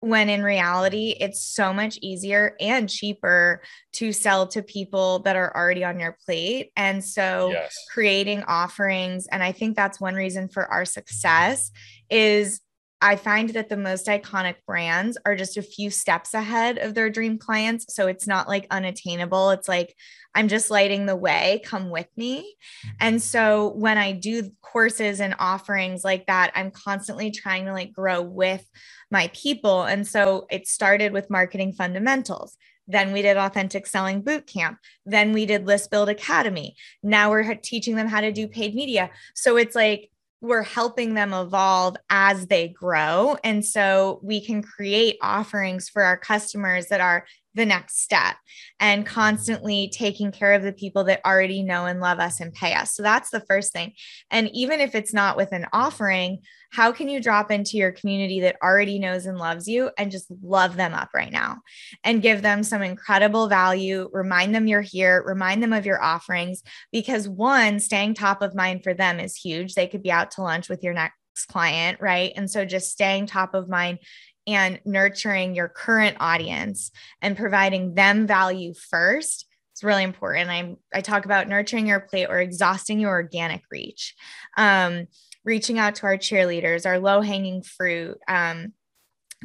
[0.00, 5.56] when in reality it's so much easier and cheaper to sell to people that are
[5.56, 7.74] already on your plate and so yes.
[7.90, 11.70] creating offerings and i think that's one reason for our success
[12.10, 12.60] is
[13.00, 17.10] I find that the most iconic brands are just a few steps ahead of their
[17.10, 17.94] dream clients.
[17.94, 19.50] So it's not like unattainable.
[19.50, 19.94] It's like,
[20.34, 22.40] I'm just lighting the way, come with me.
[22.40, 22.96] Mm-hmm.
[23.00, 27.92] And so when I do courses and offerings like that, I'm constantly trying to like
[27.92, 28.66] grow with
[29.10, 29.82] my people.
[29.82, 32.56] And so it started with marketing fundamentals.
[32.88, 34.78] Then we did authentic selling boot camp.
[35.04, 36.76] Then we did list build academy.
[37.02, 39.10] Now we're teaching them how to do paid media.
[39.34, 40.10] So it's like
[40.46, 43.36] we're helping them evolve as they grow.
[43.44, 47.26] And so we can create offerings for our customers that are
[47.56, 48.36] the next step
[48.78, 52.74] and constantly taking care of the people that already know and love us and pay
[52.74, 52.94] us.
[52.94, 53.94] So that's the first thing.
[54.30, 58.40] And even if it's not with an offering, how can you drop into your community
[58.40, 61.60] that already knows and loves you and just love them up right now
[62.04, 64.10] and give them some incredible value?
[64.12, 68.84] Remind them you're here, remind them of your offerings because one, staying top of mind
[68.84, 69.74] for them is huge.
[69.74, 71.14] They could be out to lunch with your next
[71.48, 72.32] client, right?
[72.36, 73.98] And so just staying top of mind
[74.46, 76.90] and nurturing your current audience
[77.20, 79.46] and providing them value first.
[79.72, 80.50] It's really important.
[80.50, 84.14] I i talk about nurturing your plate or exhausting your organic reach.
[84.56, 85.06] Um,
[85.44, 88.72] reaching out to our cheerleaders our low hanging fruit um,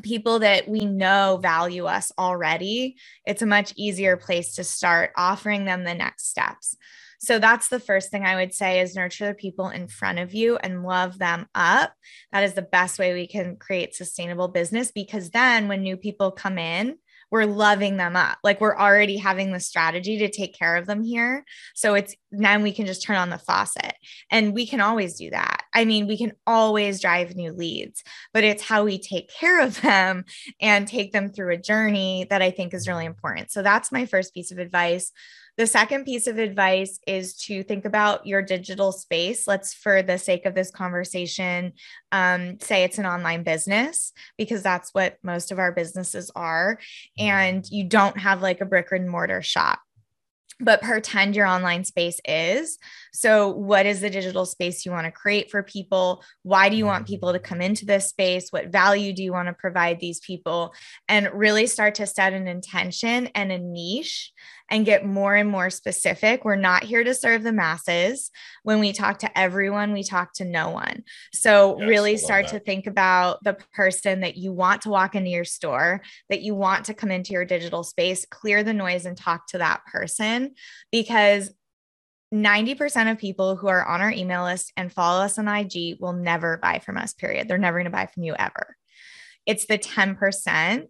[0.03, 5.65] people that we know value us already it's a much easier place to start offering
[5.65, 6.75] them the next steps
[7.19, 10.33] so that's the first thing I would say is nurture the people in front of
[10.33, 11.93] you and love them up.
[12.31, 16.31] That is the best way we can create sustainable business because then when new people
[16.31, 16.97] come in,
[17.31, 18.37] we're loving them up.
[18.43, 21.45] Like we're already having the strategy to take care of them here.
[21.73, 23.93] So it's now we can just turn on the faucet
[24.29, 25.63] and we can always do that.
[25.73, 28.03] I mean, we can always drive new leads,
[28.33, 30.25] but it's how we take care of them
[30.59, 33.51] and take them through a journey that I think is really important.
[33.51, 35.11] So that's my first piece of advice.
[35.61, 39.45] The second piece of advice is to think about your digital space.
[39.45, 41.73] Let's, for the sake of this conversation,
[42.11, 46.79] um, say it's an online business because that's what most of our businesses are.
[47.15, 49.81] And you don't have like a brick and mortar shop
[50.63, 52.77] but pretend your online space is.
[53.13, 56.23] So, what is the digital space you want to create for people?
[56.43, 58.49] Why do you want people to come into this space?
[58.51, 60.73] What value do you want to provide these people?
[61.07, 64.31] And really start to set an intention and a niche
[64.71, 66.45] and get more and more specific.
[66.45, 68.31] We're not here to serve the masses.
[68.63, 71.03] When we talk to everyone, we talk to no one.
[71.33, 75.29] So, yes, really start to think about the person that you want to walk into
[75.29, 79.17] your store, that you want to come into your digital space, clear the noise and
[79.17, 80.55] talk to that person
[80.89, 81.53] because
[82.33, 86.13] 90% of people who are on our email list and follow us on IG will
[86.13, 87.49] never buy from us, period.
[87.49, 88.77] They're never going to buy from you ever.
[89.45, 90.87] It's the 10%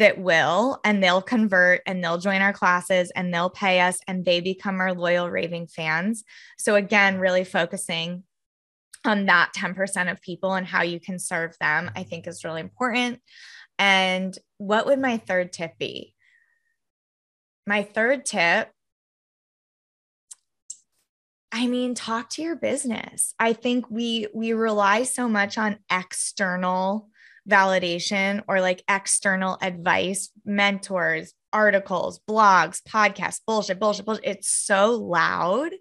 [0.00, 4.24] that will and they'll convert and they'll join our classes and they'll pay us and
[4.24, 6.24] they become our loyal raving fans.
[6.58, 8.24] So again, really focusing
[9.04, 12.62] on that 10% of people and how you can serve them, I think is really
[12.62, 13.20] important.
[13.78, 16.14] And what would my third tip be?
[17.66, 18.70] My third tip
[21.52, 23.34] I mean, talk to your business.
[23.40, 27.08] I think we we rely so much on external
[27.50, 34.24] validation or like external advice, mentors, articles, blogs, podcasts, bullshit, bullshit, bullshit.
[34.24, 35.72] It's so loud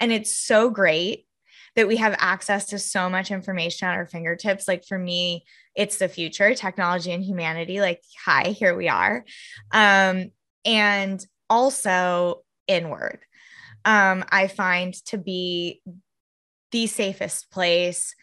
[0.00, 1.26] and it's so great
[1.74, 4.66] that we have access to so much information at our fingertips.
[4.66, 7.80] Like for me, it's the future, technology and humanity.
[7.80, 9.24] Like, hi, here we are.
[9.72, 10.30] Um,
[10.64, 13.20] and also inward.
[13.84, 15.82] Um, I find to be
[16.72, 18.14] the safest place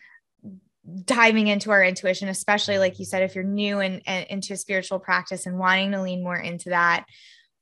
[1.06, 3.10] diving into our intuition, especially like you mm.
[3.10, 6.38] said, if you're new and, and into a spiritual practice and wanting to lean more
[6.38, 7.06] into that,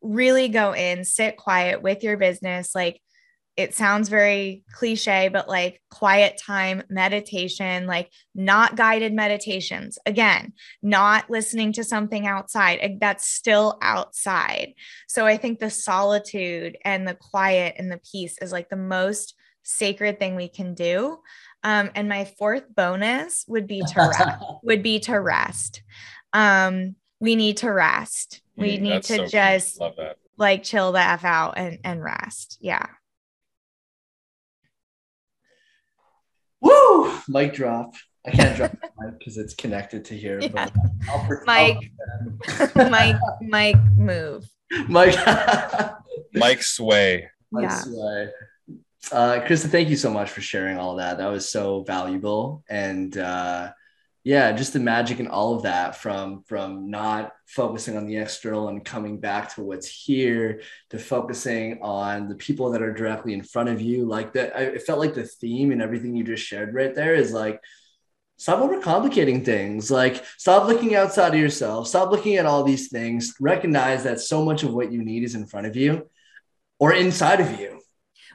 [0.02, 2.74] really go in, sit quiet with your business.
[2.74, 3.02] Like
[3.58, 10.00] it sounds very cliche, but like quiet time meditation, like not guided meditations.
[10.06, 12.98] Again, not listening to something outside.
[13.00, 14.74] That's still outside.
[15.08, 19.36] So I think the solitude and the quiet and the peace is like the most
[19.64, 21.20] sacred thing we can do.
[21.64, 25.84] Um, and my fourth bonus would be to rest, would be to rest.
[26.34, 28.42] Um, we need to rest.
[28.58, 29.94] We Mm, need to so just love
[30.38, 32.58] like chill the F out and, and rest.
[32.62, 32.86] Yeah.
[36.62, 37.12] Woo!
[37.28, 37.94] Mic drop.
[38.26, 40.40] I can't drop mic because it's connected to here.
[40.42, 40.70] Yeah.
[40.70, 41.92] But Mike.
[42.76, 44.46] Mike, Mike, move.
[44.88, 45.16] Mike.
[46.34, 47.30] Mike Sway.
[47.52, 47.76] Mike Yeah.
[47.80, 48.30] Sway.
[49.10, 51.18] Uh, Krista, thank you so much for sharing all that.
[51.18, 52.64] That was so valuable.
[52.70, 53.72] And uh,
[54.24, 58.68] yeah, just the magic and all of that from from not focusing on the external
[58.68, 63.42] and coming back to what's here to focusing on the people that are directly in
[63.42, 64.06] front of you.
[64.06, 67.16] Like that, I, it felt like the theme and everything you just shared right there
[67.16, 67.60] is like
[68.38, 69.90] stop overcomplicating things.
[69.90, 71.88] Like stop looking outside of yourself.
[71.88, 73.34] Stop looking at all these things.
[73.40, 76.08] Recognize that so much of what you need is in front of you
[76.80, 77.81] or inside of you.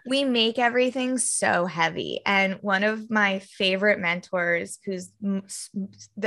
[0.07, 5.11] We make everything so heavy and one of my favorite mentors who's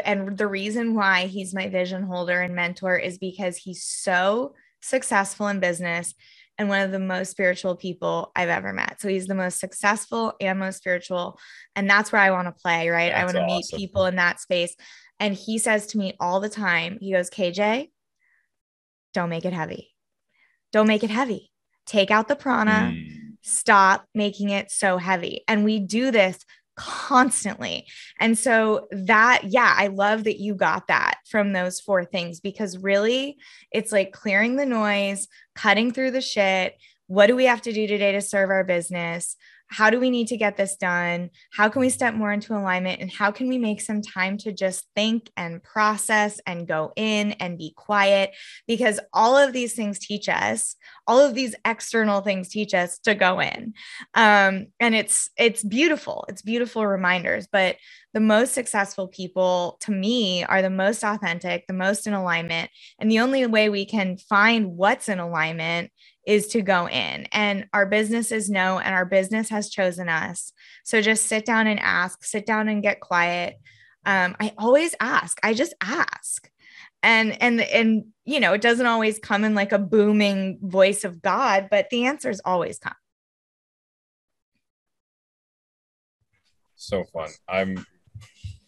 [0.06, 5.48] and the reason why he's my vision holder and mentor is because he's so successful
[5.48, 6.14] in business
[6.58, 9.00] and one of the most spiritual people I've ever met.
[9.00, 11.40] So he's the most successful and most spiritual
[11.76, 13.14] and that's where I want to play, right?
[13.14, 14.76] I want to meet people in that space
[15.22, 17.92] and he says to me all the time, he goes, "KJ,
[19.14, 19.96] don't make it heavy.
[20.72, 21.52] Don't make it heavy.
[21.86, 23.19] Take out the prana." Mm.
[23.42, 25.44] Stop making it so heavy.
[25.48, 26.40] And we do this
[26.80, 27.86] constantly.
[28.20, 32.78] And so that, yeah, I love that you got that from those four things because
[32.78, 33.38] really
[33.72, 36.76] it's like clearing the noise, cutting through the shit.
[37.08, 39.36] What do we have to do today to serve our business?
[39.70, 41.30] How do we need to get this done?
[41.52, 43.02] How can we step more into alignment?
[43.02, 47.34] And how can we make some time to just think and process and go in
[47.34, 48.32] and be quiet?
[48.68, 50.76] Because all of these things teach us
[51.10, 53.74] all of these external things teach us to go in
[54.14, 57.78] um, and it's it's beautiful it's beautiful reminders but
[58.14, 63.10] the most successful people to me are the most authentic the most in alignment and
[63.10, 65.92] the only way we can find what's in alignment
[66.30, 70.54] is to go in and our businesses know and our business has chosen us
[70.84, 73.60] so just sit down and ask sit down and get quiet
[74.06, 76.52] um, i always ask i just ask
[77.02, 81.20] and and and you know it doesn't always come in like a booming voice of
[81.20, 82.94] god but the answers always come
[86.76, 87.30] So fun.
[87.50, 87.86] I'm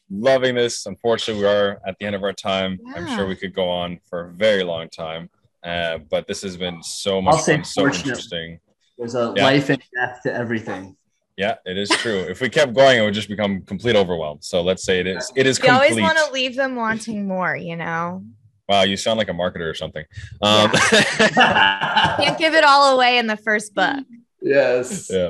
[0.09, 0.85] loving this.
[0.85, 2.77] Unfortunately, we are at the end of our time.
[2.93, 5.29] I'm sure we could go on for a very long time.
[5.63, 8.59] Uh, but this has been so much fun, so interesting.
[8.97, 9.43] There's a Yeah.
[9.43, 10.95] life and death to everything.
[11.37, 12.19] Yeah, it is true.
[12.19, 14.39] if we kept going, it would just become complete overwhelm.
[14.41, 15.31] So let's say it is.
[15.35, 18.23] It is you always want to leave them wanting more you know
[18.69, 20.05] Wow, you sound like a marketer or something.
[20.41, 24.05] Um, can't give it all away in the first book
[24.41, 25.09] yes.
[25.11, 25.29] yeah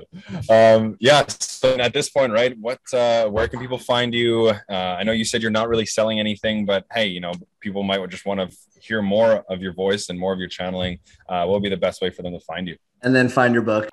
[0.50, 4.74] um yeah so at this point right what uh where can people find you uh
[5.00, 8.08] i know you said you're not really selling anything but hey you know people might
[8.10, 8.48] just want to
[8.80, 10.98] hear more of your voice and more of your channeling
[11.30, 13.54] uh what would be the best way for them to find you And then find
[13.54, 13.90] your book.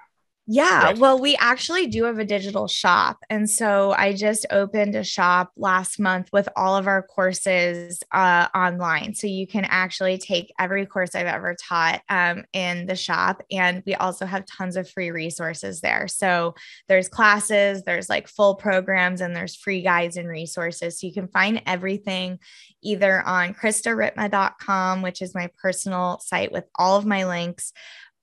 [0.50, 0.98] Yeah, Right.
[0.98, 3.18] well, we actually do have a digital shop.
[3.28, 8.48] And so I just opened a shop last month with all of our courses uh,
[8.54, 9.14] online.
[9.14, 13.42] So you can actually take every course I've ever taught um, in the shop.
[13.50, 16.08] And we also have tons of free resources there.
[16.08, 16.54] So
[16.88, 20.98] there's classes, there's like full programs, and there's free guides and resources.
[20.98, 22.38] So you can find everything
[22.82, 27.74] either on KristaRitma.com, which is my personal site with all of my links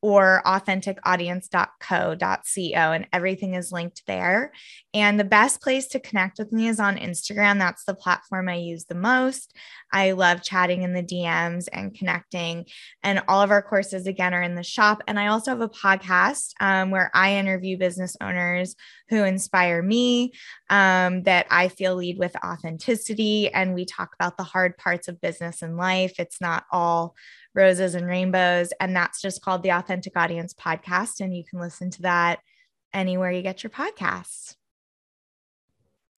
[0.05, 4.51] or authenticaudience.co.co and everything is linked there.
[4.93, 7.57] And the best place to connect with me is on Instagram.
[7.57, 9.57] That's the platform I use the most.
[9.91, 12.65] I love chatting in the DMs and connecting.
[13.01, 15.01] And all of our courses, again, are in the shop.
[15.07, 18.75] And I also have a podcast um, where I interview business owners
[19.09, 20.33] who inspire me,
[20.69, 23.51] um, that I feel lead with authenticity.
[23.51, 26.13] And we talk about the hard parts of business and life.
[26.19, 27.15] It's not all
[27.55, 28.71] roses and rainbows.
[28.79, 31.21] And that's just called the Authentic Audience Podcast.
[31.21, 32.39] And you can listen to that
[32.93, 34.55] anywhere you get your podcasts.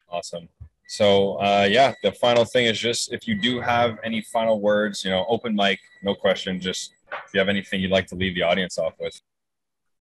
[0.09, 0.47] awesome
[0.87, 5.03] so uh yeah the final thing is just if you do have any final words
[5.03, 8.33] you know open mic no question just if you have anything you'd like to leave
[8.35, 9.19] the audience off with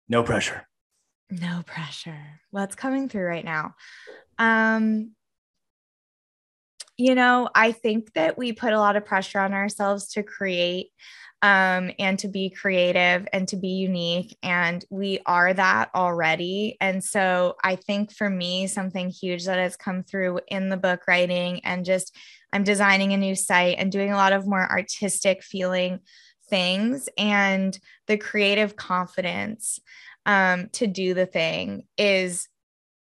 [0.08, 0.68] No pressure.
[1.32, 2.40] No pressure.
[2.52, 3.74] What's coming through right now?
[4.38, 5.16] Um,
[6.98, 10.92] you know, I think that we put a lot of pressure on ourselves to create
[11.42, 14.38] um, and to be creative and to be unique.
[14.42, 16.78] And we are that already.
[16.80, 21.08] And so I think for me, something huge that has come through in the book
[21.08, 22.16] writing and just
[22.54, 26.00] I'm designing a new site and doing a lot of more artistic feeling
[26.50, 27.78] things and
[28.08, 29.80] the creative confidence
[30.26, 32.48] um, to do the thing is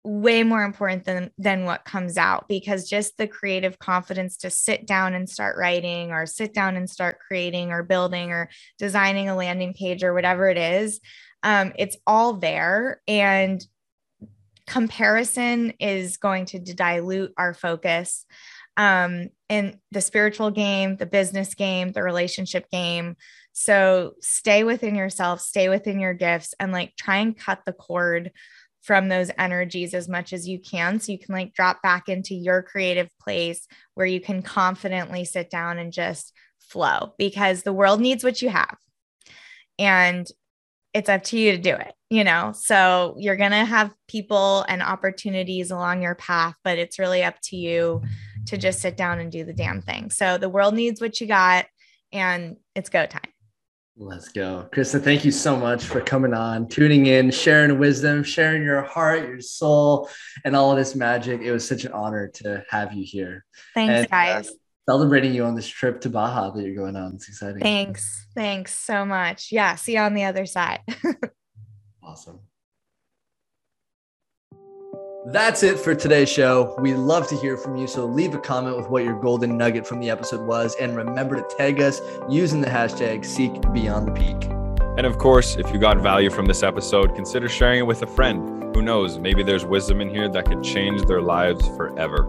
[0.04, 4.84] way more important than than what comes out because just the creative confidence to sit
[4.84, 8.48] down and start writing or sit down and start creating or building or
[8.78, 11.00] designing a landing page or whatever it is
[11.42, 13.00] um, it's all there.
[13.08, 13.64] And
[14.66, 18.24] comparison is going to dilute our focus
[18.76, 23.16] um, in the spiritual game the business game the relationship game.
[23.52, 28.30] So stay within yourself stay within your gifts and like try and cut the cord
[28.82, 31.00] from those energies as much as you can.
[31.00, 35.50] So you can like drop back into your creative place where you can confidently sit
[35.50, 38.76] down and just flow because the world needs what you have.
[39.78, 40.26] And
[40.92, 42.52] it's up to you to do it you know?
[42.54, 47.36] So you're going to have people and opportunities along your path but it's really up
[47.44, 48.02] to you
[48.48, 50.10] to just sit down and do the damn thing.
[50.10, 51.64] So the world needs what you got
[52.12, 53.31] and it's go time
[53.96, 54.68] Let's go.
[54.72, 59.28] Krista, thank you so much for coming on, tuning in, sharing wisdom, sharing your heart,
[59.28, 60.08] your soul,
[60.44, 61.42] and all of this magic.
[61.42, 63.44] It was such an honor to have you here.
[63.74, 64.48] Thanks, and, uh, guys.
[64.48, 64.52] Uh,
[64.88, 67.14] celebrating you on this trip to Baja that you're going on.
[67.14, 67.60] It's exciting.
[67.60, 68.26] Thanks.
[68.34, 69.52] Thanks so much.
[69.52, 69.74] Yeah.
[69.76, 70.80] See you on the other side.
[72.02, 72.40] awesome.
[75.24, 76.74] That's it for today's show.
[76.80, 77.86] We love to hear from you.
[77.86, 80.74] So leave a comment with what your golden nugget from the episode was.
[80.80, 84.50] And remember to tag us using the hashtag Seek Beyond the Peak.
[84.98, 88.06] And of course, if you got value from this episode, consider sharing it with a
[88.08, 88.74] friend.
[88.74, 89.18] Who knows?
[89.18, 92.26] Maybe there's wisdom in here that could change their lives forever.